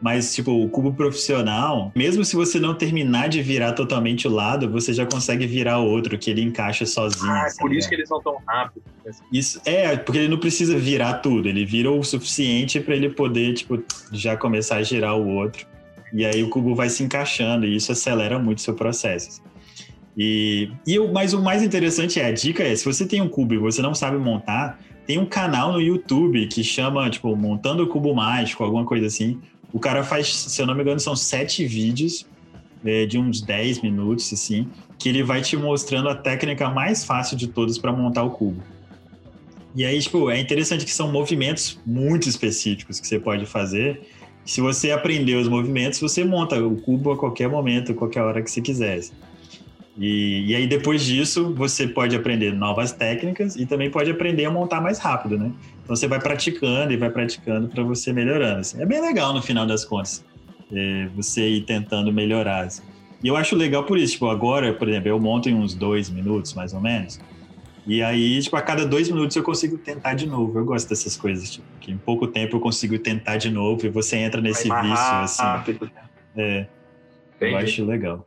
Mas, 0.00 0.34
tipo, 0.34 0.50
o 0.50 0.68
cubo 0.68 0.94
profissional, 0.94 1.92
mesmo 1.94 2.24
se 2.24 2.34
você 2.34 2.58
não 2.58 2.74
terminar 2.74 3.28
de 3.28 3.42
virar 3.42 3.72
totalmente 3.72 4.26
o 4.26 4.30
lado, 4.30 4.70
você 4.70 4.94
já 4.94 5.04
consegue 5.04 5.46
virar 5.46 5.78
outro, 5.78 6.16
que 6.16 6.30
ele 6.30 6.40
encaixa 6.42 6.86
sozinho. 6.86 7.30
Ah, 7.30 7.42
é 7.42 7.46
assim, 7.46 7.58
por 7.58 7.72
isso 7.72 7.86
né? 7.86 7.88
que 7.90 7.94
eles 7.96 8.08
não 8.08 8.20
tão 8.22 8.38
rápido. 8.46 8.82
Isso 9.30 9.60
é, 9.66 9.96
porque 9.96 10.20
ele 10.20 10.28
não 10.28 10.38
precisa 10.38 10.78
virar 10.78 11.14
tudo, 11.14 11.48
ele 11.48 11.66
vira 11.66 11.90
o 11.90 12.02
suficiente 12.02 12.80
para 12.80 12.96
ele 12.96 13.10
poder, 13.10 13.52
tipo, 13.54 13.82
já 14.10 14.36
começar 14.36 14.76
a 14.76 14.82
girar 14.82 15.16
o 15.16 15.28
outro. 15.28 15.66
E 16.12 16.24
aí 16.24 16.42
o 16.42 16.48
cubo 16.48 16.74
vai 16.74 16.88
se 16.88 17.02
encaixando 17.02 17.66
e 17.66 17.76
isso 17.76 17.92
acelera 17.92 18.38
muito 18.38 18.58
o 18.58 18.62
seu 18.62 18.74
processo. 18.74 19.42
E, 20.16 20.70
e 20.86 20.98
o, 20.98 21.12
mas 21.12 21.32
o 21.32 21.42
mais 21.42 21.62
interessante 21.62 22.18
é, 22.18 22.26
a 22.26 22.32
dica 22.32 22.62
é, 22.62 22.74
se 22.74 22.84
você 22.84 23.06
tem 23.06 23.20
um 23.20 23.28
cubo 23.28 23.54
e 23.54 23.58
você 23.58 23.80
não 23.80 23.94
sabe 23.94 24.18
montar, 24.18 24.80
tem 25.06 25.18
um 25.18 25.26
canal 25.26 25.72
no 25.72 25.80
YouTube 25.80 26.46
que 26.46 26.62
chama, 26.62 27.08
tipo, 27.10 27.34
Montando 27.36 27.82
o 27.82 27.86
Cubo 27.86 28.14
Mágico, 28.14 28.62
alguma 28.62 28.84
coisa 28.84 29.06
assim. 29.06 29.40
O 29.72 29.78
cara 29.78 30.02
faz, 30.02 30.34
se 30.34 30.60
eu 30.60 30.66
não 30.66 30.74
me 30.74 30.82
engano, 30.82 30.98
são 30.98 31.14
sete 31.14 31.64
vídeos 31.66 32.26
é, 32.84 33.06
de 33.06 33.18
uns 33.18 33.40
10 33.40 33.82
minutos, 33.82 34.32
assim, 34.32 34.68
que 34.98 35.08
ele 35.08 35.22
vai 35.22 35.40
te 35.40 35.56
mostrando 35.56 36.08
a 36.08 36.14
técnica 36.14 36.68
mais 36.70 37.04
fácil 37.04 37.36
de 37.36 37.46
todas 37.46 37.78
para 37.78 37.92
montar 37.92 38.22
o 38.22 38.30
cubo. 38.30 38.62
E 39.74 39.84
aí, 39.84 40.00
tipo, 40.00 40.30
é 40.30 40.40
interessante 40.40 40.84
que 40.84 40.90
são 40.90 41.12
movimentos 41.12 41.78
muito 41.86 42.28
específicos 42.28 42.98
que 42.98 43.06
você 43.06 43.20
pode 43.20 43.46
fazer. 43.46 44.02
Se 44.44 44.60
você 44.60 44.90
aprender 44.90 45.36
os 45.36 45.46
movimentos, 45.46 46.00
você 46.00 46.24
monta 46.24 46.60
o 46.60 46.76
cubo 46.76 47.12
a 47.12 47.16
qualquer 47.16 47.48
momento, 47.48 47.92
a 47.92 47.94
qualquer 47.94 48.22
hora 48.22 48.42
que 48.42 48.50
você 48.50 48.60
quiser. 48.60 49.00
E, 49.98 50.46
e 50.46 50.54
aí, 50.54 50.66
depois 50.66 51.04
disso, 51.04 51.52
você 51.54 51.86
pode 51.86 52.14
aprender 52.14 52.52
novas 52.52 52.92
técnicas 52.92 53.56
e 53.56 53.66
também 53.66 53.90
pode 53.90 54.10
aprender 54.10 54.44
a 54.44 54.50
montar 54.50 54.80
mais 54.80 54.98
rápido, 54.98 55.36
né? 55.36 55.52
Então, 55.82 55.96
você 55.96 56.06
vai 56.06 56.20
praticando 56.20 56.92
e 56.92 56.96
vai 56.96 57.10
praticando 57.10 57.68
para 57.68 57.82
você 57.82 58.12
melhorando. 58.12 58.60
assim. 58.60 58.80
É 58.80 58.86
bem 58.86 59.00
legal 59.00 59.32
no 59.34 59.42
final 59.42 59.66
das 59.66 59.84
contas, 59.84 60.24
é, 60.72 61.08
você 61.14 61.48
ir 61.48 61.62
tentando 61.62 62.12
melhorar. 62.12 62.66
assim. 62.66 62.82
E 63.22 63.28
eu 63.28 63.36
acho 63.36 63.56
legal 63.56 63.84
por 63.84 63.98
isso. 63.98 64.14
Tipo, 64.14 64.28
agora, 64.28 64.72
por 64.72 64.88
exemplo, 64.88 65.08
eu 65.08 65.18
monto 65.18 65.48
em 65.48 65.54
uns 65.54 65.74
dois 65.74 66.08
minutos, 66.08 66.54
mais 66.54 66.72
ou 66.72 66.80
menos. 66.80 67.18
E 67.86 68.02
aí, 68.02 68.40
tipo, 68.40 68.56
a 68.56 68.62
cada 68.62 68.86
dois 68.86 69.10
minutos 69.10 69.36
eu 69.36 69.42
consigo 69.42 69.76
tentar 69.78 70.14
de 70.14 70.26
novo. 70.26 70.58
Eu 70.58 70.64
gosto 70.64 70.88
dessas 70.88 71.16
coisas, 71.16 71.50
tipo, 71.50 71.66
que 71.80 71.90
em 71.90 71.98
pouco 71.98 72.26
tempo 72.26 72.56
eu 72.56 72.60
consigo 72.60 72.98
tentar 72.98 73.36
de 73.36 73.50
novo 73.50 73.84
e 73.84 73.88
você 73.88 74.16
entra 74.16 74.40
nesse 74.40 74.68
vício, 74.68 75.14
assim. 75.16 75.42
rápido. 75.42 75.90
É, 76.36 76.66
eu 77.40 77.48
Entendi. 77.48 77.64
acho 77.64 77.84
legal. 77.84 78.26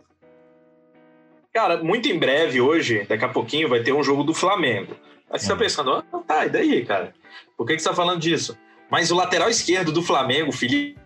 Cara, 1.53 1.83
muito 1.83 2.09
em 2.09 2.17
breve 2.17 2.59
hoje, 2.59 3.05
daqui 3.07 3.23
a 3.23 3.29
pouquinho, 3.29 3.69
vai 3.69 3.83
ter 3.83 3.93
um 3.93 4.03
jogo 4.03 4.23
do 4.23 4.33
Flamengo. 4.33 4.95
Aí 5.29 5.39
você 5.39 5.47
tá 5.47 5.53
Uhum. 5.53 5.59
pensando, 5.59 5.91
ah, 5.91 6.03
tá, 6.27 6.45
e 6.45 6.49
daí, 6.49 6.83
cara? 6.83 7.13
Por 7.55 7.67
que, 7.67 7.75
que 7.75 7.81
você 7.81 7.89
tá 7.89 7.95
falando 7.95 8.19
disso? 8.19 8.57
Mas 8.89 9.11
o 9.11 9.15
lateral 9.15 9.49
esquerdo 9.49 9.91
do 9.91 10.01
Flamengo, 10.01 10.51
Felipe 10.51 10.97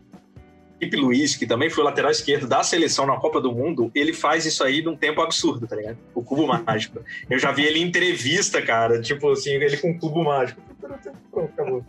Luiz, 0.93 1.35
que 1.35 1.45
também 1.45 1.69
foi 1.69 1.83
o 1.83 1.85
lateral 1.85 2.11
esquerdo 2.11 2.47
da 2.47 2.63
seleção 2.63 3.05
na 3.05 3.17
Copa 3.17 3.41
do 3.41 3.51
Mundo, 3.51 3.91
ele 3.93 4.13
faz 4.13 4.45
isso 4.45 4.63
aí 4.63 4.81
num 4.81 4.95
tempo 4.95 5.21
absurdo, 5.21 5.67
tá 5.67 5.75
ligado? 5.75 5.97
O 6.15 6.23
cubo 6.23 6.45
mágico. 6.65 7.01
Eu 7.29 7.37
já 7.39 7.51
vi 7.51 7.65
ele 7.65 7.79
em 7.79 7.83
entrevista, 7.83 8.61
cara, 8.61 9.01
tipo 9.01 9.29
assim, 9.31 9.51
ele 9.51 9.75
com 9.77 9.91
o 9.91 9.99
cubo 9.99 10.23
mágico. 10.23 10.61
Pronto, 10.79 11.49
acabou, 11.53 11.83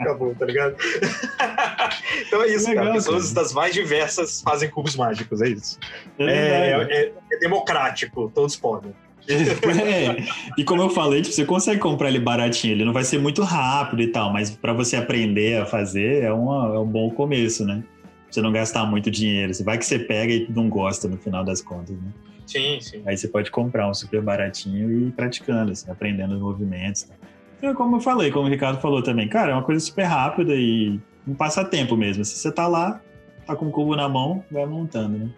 acabou, 0.00 0.34
tá 0.34 0.46
ligado? 0.46 0.76
então 2.26 2.42
é 2.42 2.48
isso, 2.48 2.68
Legal, 2.68 2.84
cara. 2.84 2.96
Pessoas 2.96 3.32
das 3.32 3.52
mais 3.52 3.74
diversas 3.74 4.40
fazem 4.42 4.70
cubos 4.70 4.94
mágicos, 4.96 5.42
é 5.42 5.48
isso. 5.48 5.78
É, 6.18 6.70
é- 6.90 7.12
é 7.27 7.27
democrático, 7.38 8.30
todos 8.34 8.56
podem. 8.56 8.92
É. 9.28 10.16
E 10.56 10.64
como 10.64 10.80
eu 10.80 10.88
falei, 10.88 11.20
tipo, 11.20 11.34
você 11.34 11.44
consegue 11.44 11.78
comprar 11.80 12.08
ele 12.08 12.18
baratinho, 12.18 12.72
ele 12.72 12.84
não 12.84 12.94
vai 12.94 13.04
ser 13.04 13.18
muito 13.18 13.42
rápido 13.42 14.00
e 14.00 14.06
tal, 14.08 14.32
mas 14.32 14.50
para 14.50 14.72
você 14.72 14.96
aprender 14.96 15.60
a 15.60 15.66
fazer 15.66 16.22
é, 16.22 16.32
uma- 16.32 16.74
é 16.74 16.78
um 16.78 16.86
bom 16.86 17.10
começo, 17.10 17.64
né? 17.66 17.82
Pra 18.02 18.10
Você 18.30 18.40
não 18.40 18.50
gastar 18.52 18.86
muito 18.86 19.10
dinheiro. 19.10 19.52
Você 19.52 19.62
vai 19.62 19.76
que 19.76 19.84
você 19.84 19.98
pega 19.98 20.32
e 20.32 20.46
não 20.50 20.68
gosta 20.70 21.08
no 21.08 21.18
final 21.18 21.44
das 21.44 21.60
contas, 21.60 21.94
né? 21.96 22.10
Sim, 22.46 22.78
sim. 22.80 23.02
Aí 23.06 23.16
você 23.18 23.28
pode 23.28 23.50
comprar 23.50 23.88
um 23.90 23.92
super 23.92 24.22
baratinho 24.22 24.90
e 24.90 25.08
ir 25.08 25.12
praticando, 25.12 25.72
assim, 25.72 25.90
aprendendo 25.90 26.34
os 26.34 26.40
movimentos. 26.40 27.02
Tá? 27.02 27.14
Então, 27.58 27.74
como 27.74 27.96
eu 27.96 28.00
falei, 28.00 28.30
como 28.30 28.46
o 28.46 28.50
Ricardo 28.50 28.80
falou 28.80 29.02
também, 29.02 29.28
cara, 29.28 29.52
é 29.52 29.54
uma 29.54 29.62
coisa 29.62 29.84
super 29.84 30.04
rápida 30.04 30.54
e 30.54 30.98
um 31.26 31.34
passatempo 31.34 31.96
mesmo. 31.98 32.24
Se 32.24 32.36
você 32.38 32.50
tá 32.50 32.66
lá, 32.66 32.98
tá 33.46 33.54
com 33.54 33.66
o 33.66 33.70
cubo 33.70 33.94
na 33.94 34.08
mão, 34.08 34.42
vai 34.50 34.64
montando, 34.64 35.18
né? 35.18 35.28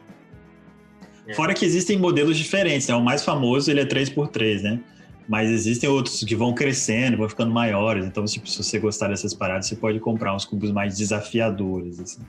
É. 1.31 1.35
Fora 1.35 1.55
que 1.55 1.65
existem 1.65 1.97
modelos 1.97 2.37
diferentes, 2.37 2.89
né? 2.89 2.95
O 2.95 3.01
mais 3.01 3.25
famoso, 3.25 3.71
ele 3.71 3.81
é 3.81 3.85
3x3, 3.85 4.63
né? 4.63 4.81
Mas 5.29 5.49
existem 5.49 5.89
outros 5.89 6.25
que 6.25 6.35
vão 6.35 6.53
crescendo, 6.53 7.17
vão 7.17 7.29
ficando 7.29 7.53
maiores. 7.53 8.05
Então, 8.05 8.25
tipo, 8.25 8.49
se 8.49 8.61
você 8.61 8.81
gostar 8.81 9.09
dessas 9.09 9.33
paradas, 9.33 9.67
você 9.67 9.77
pode 9.77 10.01
comprar 10.01 10.35
uns 10.35 10.45
cubos 10.45 10.73
mais 10.73 10.99
desafiadores, 10.99 12.01
assim. 12.01 12.21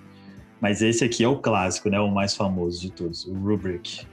Mas 0.62 0.84
esse 0.84 1.04
aqui 1.04 1.24
é 1.24 1.28
o 1.28 1.38
clássico, 1.38 1.90
né? 1.90 2.00
O 2.00 2.12
mais 2.12 2.36
famoso 2.36 2.80
de 2.80 2.92
todos, 2.92 3.26
o 3.26 3.34
Rubrik. 3.34 4.06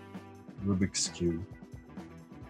Rubik's 0.66 1.08
Cube. 1.08 1.40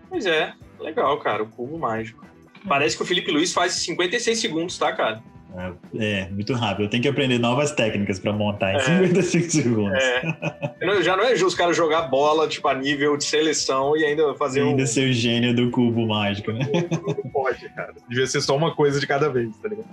Pois 0.09 0.24
é, 0.24 0.55
legal, 0.79 1.18
cara, 1.18 1.42
o 1.42 1.48
cubo 1.48 1.77
mágico. 1.77 2.24
Parece 2.66 2.96
que 2.96 3.03
o 3.03 3.07
Felipe 3.07 3.33
Luiz 3.33 3.53
faz 3.53 3.72
56 3.72 4.38
segundos, 4.38 4.79
tá, 4.79 4.92
cara? 4.92 5.22
É, 5.98 6.28
muito 6.30 6.52
rápido. 6.52 6.84
Eu 6.84 6.90
tenho 6.90 7.02
que 7.02 7.08
aprender 7.08 7.38
novas 7.38 7.72
técnicas 7.72 8.18
para 8.18 8.32
montar 8.32 8.74
em 8.74 8.76
É. 8.76 8.80
55 8.80 9.50
segundos. 9.50 9.98
É. 10.02 10.22
Não- 10.87 11.02
Já 11.02 11.16
não 11.16 11.24
é 11.24 11.34
justo 11.34 11.54
o 11.56 11.58
cara 11.58 11.72
jogar 11.72 12.02
bola, 12.02 12.46
tipo, 12.46 12.68
a 12.68 12.74
nível 12.74 13.16
de 13.16 13.24
seleção 13.24 13.96
e 13.96 14.04
ainda 14.04 14.34
fazer 14.34 14.62
um. 14.62 14.70
Ainda 14.70 14.87
ser 14.87 15.08
o 15.11 15.12
gênio 15.12 15.54
do 15.54 15.70
cubo 15.70 16.06
mágico, 16.06 16.52
né? 16.52 16.61
Não 17.02 17.30
pode, 17.32 17.68
cara. 17.70 17.94
Devia 18.08 18.26
ser 18.26 18.40
só 18.40 18.56
uma 18.56 18.74
coisa 18.74 19.00
de 19.00 19.06
cada 19.06 19.28
vez, 19.30 19.50
tá 19.56 19.68
ligado? 19.68 19.88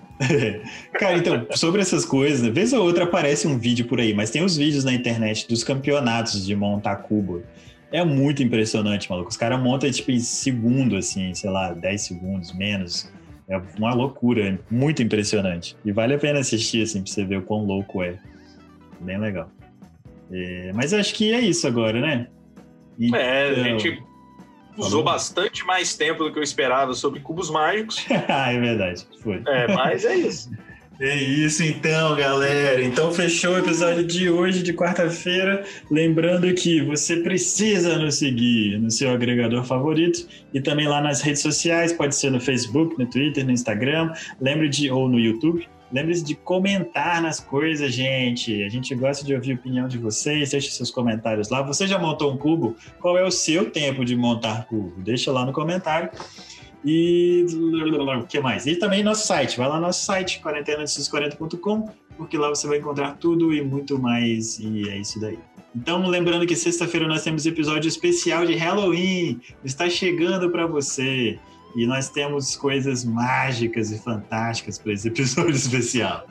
Cara, 0.94 1.18
então, 1.18 1.46
sobre 1.56 1.82
essas 1.82 2.06
coisas, 2.06 2.42
né, 2.42 2.50
vez 2.50 2.74
ou 2.74 2.84
outra 2.84 3.06
aparece 3.06 3.48
um 3.48 3.58
vídeo 3.58 3.86
por 3.86 4.00
aí, 4.00 4.14
mas 4.14 4.30
tem 4.30 4.44
os 4.44 4.56
vídeos 4.58 4.84
na 4.84 4.94
internet 4.94 5.48
dos 5.48 5.64
campeonatos 5.64 6.46
de 6.46 6.56
montar 6.56 6.96
cubo. 6.98 7.44
É 7.92 8.04
muito 8.04 8.44
impressionante, 8.44 9.10
maluco. 9.10 9.30
Os 9.30 9.38
caras 9.38 9.60
montam, 9.62 9.90
tipo, 9.90 10.12
em 10.12 10.20
segundo, 10.20 10.98
assim, 10.98 11.34
sei 11.34 11.50
lá, 11.50 11.72
10 11.72 12.02
segundos, 12.02 12.52
menos. 12.54 13.10
É 13.48 13.62
uma 13.78 13.94
loucura, 13.94 14.60
muito 14.72 15.04
impressionante. 15.04 15.78
E 15.86 15.92
vale 15.92 16.16
a 16.16 16.18
pena 16.18 16.40
assistir, 16.40 16.82
assim, 16.84 17.02
pra 17.04 17.12
você 17.12 17.24
ver 17.24 17.38
o 17.38 17.42
quão 17.44 17.64
louco 17.64 18.02
é. 18.02 18.18
Bem 19.00 19.20
legal. 19.20 19.50
É, 20.32 20.72
mas 20.74 20.94
acho 20.94 21.14
que 21.14 21.32
é 21.32 21.40
isso 21.42 21.68
agora, 21.68 22.02
né? 22.02 22.28
É, 23.14 23.50
a 23.50 23.52
Então- 23.52 23.64
gente 23.80 24.04
usou 24.78 24.90
Falou? 24.90 25.04
bastante 25.04 25.64
mais 25.66 25.96
tempo 25.96 26.24
do 26.24 26.34
que 26.34 26.40
eu 26.40 26.44
esperava 26.44 26.94
sobre 26.94 27.20
cubos 27.20 27.50
mágicos. 27.52 28.04
ah, 28.28 28.52
é 28.52 28.60
verdade. 28.60 29.06
Foi. 29.22 29.42
É, 29.48 29.68
mas 29.74 30.04
é 30.06 30.16
isso. 30.16 30.50
É 31.00 31.14
isso 31.14 31.62
então, 31.62 32.16
galera. 32.16 32.82
Então 32.82 33.12
fechou 33.12 33.54
o 33.54 33.58
episódio 33.58 34.06
de 34.06 34.30
hoje, 34.30 34.64
de 34.64 34.74
quarta-feira. 34.74 35.66
Lembrando 35.92 36.54
que 36.54 36.82
você 36.82 37.18
precisa 37.18 37.98
nos 37.98 38.16
seguir 38.16 38.80
no 38.80 38.90
seu 38.90 39.12
agregador 39.12 39.66
favorito 39.66 40.26
e 40.54 40.62
também 40.62 40.88
lá 40.88 41.02
nas 41.02 41.22
redes 41.22 41.42
sociais, 41.42 41.92
pode 41.92 42.16
ser 42.16 42.32
no 42.32 42.40
Facebook, 42.40 42.98
no 42.98 43.06
Twitter, 43.06 43.46
no 43.46 43.52
Instagram. 43.52 44.14
Lembre 44.40 44.70
de 44.70 44.90
ou 44.90 45.10
no 45.10 45.20
YouTube. 45.20 45.68
Lembre-se 45.92 46.24
de 46.24 46.34
comentar 46.34 47.22
nas 47.22 47.40
coisas, 47.40 47.94
gente. 47.94 48.64
A 48.64 48.70
gente 48.70 48.96
gosta 48.96 49.26
de 49.26 49.36
ouvir 49.36 49.52
a 49.52 49.56
opinião 49.56 49.88
de 49.88 49.98
vocês. 49.98 50.52
Deixe 50.52 50.72
seus 50.72 50.90
comentários 50.90 51.50
lá. 51.50 51.62
Você 51.62 51.88
já 51.88 52.00
montou 52.00 52.34
um 52.34 52.38
cubo? 52.38 52.76
Qual 53.00 53.18
é 53.18 53.24
o 53.24 53.32
seu 53.32 53.70
tempo 53.70 54.04
de 54.04 54.16
montar 54.16 54.66
cubo? 54.66 54.94
Deixa 55.02 55.32
lá 55.32 55.46
no 55.46 55.54
comentário. 55.54 56.10
E 56.86 57.44
o 57.50 58.28
que 58.28 58.40
mais? 58.40 58.68
E 58.68 58.76
também 58.76 59.04
nosso 59.04 59.26
site. 59.26 59.58
Vai 59.58 59.68
lá 59.68 59.76
no 59.76 59.82
nosso 59.82 60.06
site, 60.06 60.40
quarentenadesus40.com, 60.40 61.90
porque 62.16 62.38
lá 62.38 62.50
você 62.50 62.68
vai 62.68 62.78
encontrar 62.78 63.18
tudo 63.18 63.52
e 63.52 63.62
muito 63.64 63.98
mais. 63.98 64.60
E 64.60 64.88
é 64.88 65.00
isso 65.00 65.20
daí. 65.20 65.40
Então, 65.76 66.08
lembrando 66.08 66.46
que 66.46 66.56
sexta-feira 66.56 67.08
nós 67.08 67.24
temos 67.24 67.46
episódio 67.46 67.88
especial 67.88 68.46
de 68.46 68.56
Halloween. 68.56 69.42
Está 69.64 69.90
chegando 69.90 70.50
para 70.52 70.68
você. 70.68 71.40
E 71.76 71.86
nós 71.86 72.08
temos 72.08 72.56
coisas 72.56 73.04
mágicas 73.04 73.92
e 73.92 74.02
fantásticas 74.02 74.78
para 74.78 74.94
esse 74.94 75.10
episódio 75.10 75.52
especial. 75.58 76.26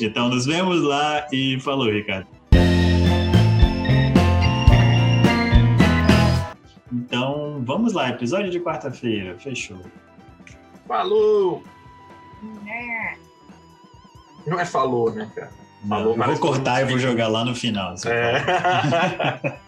Então, 0.00 0.30
nos 0.30 0.46
vemos 0.46 0.80
lá 0.82 1.26
e 1.32 1.58
falou, 1.60 1.90
Ricardo. 1.90 2.28
Vamos 7.66 7.92
lá, 7.92 8.08
episódio 8.08 8.50
de 8.50 8.60
quarta-feira. 8.60 9.36
Fechou. 9.38 9.80
Falou! 10.86 11.62
Não 14.46 14.60
é 14.60 14.64
falou, 14.64 15.12
né, 15.12 15.28
cara? 15.34 15.50
Falou, 15.88 16.16
Não, 16.16 16.24
eu 16.26 16.32
vou 16.32 16.38
cortar 16.38 16.82
e 16.82 16.84
vou 16.84 16.98
jogar 16.98 17.26
lá 17.26 17.44
no 17.44 17.54
final. 17.54 17.94
É. 18.06 19.58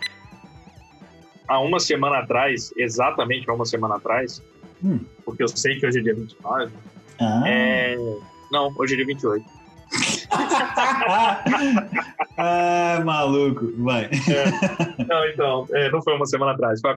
Há 1.48 1.60
uma 1.60 1.80
semana 1.80 2.18
atrás, 2.18 2.72
exatamente 2.76 3.48
há 3.48 3.54
uma 3.54 3.64
semana 3.64 3.96
atrás, 3.96 4.42
hum. 4.84 5.00
porque 5.24 5.42
eu 5.42 5.48
sei 5.48 5.80
que 5.80 5.86
hoje 5.86 6.00
é 6.00 6.02
dia 6.02 6.14
29. 6.14 6.70
Ah. 7.18 7.42
É... 7.46 7.96
Não, 8.52 8.70
hoje 8.76 8.92
é 8.92 8.96
dia 8.98 9.06
28. 9.06 9.42
ah, 12.36 13.00
maluco, 13.02 13.72
vai. 13.78 14.04
É. 14.04 15.04
Não, 15.04 15.24
então, 15.24 15.66
é, 15.72 15.90
não 15.90 16.02
foi 16.02 16.16
uma 16.16 16.26
semana 16.26 16.52
atrás. 16.52 16.82
Foi 16.82 16.94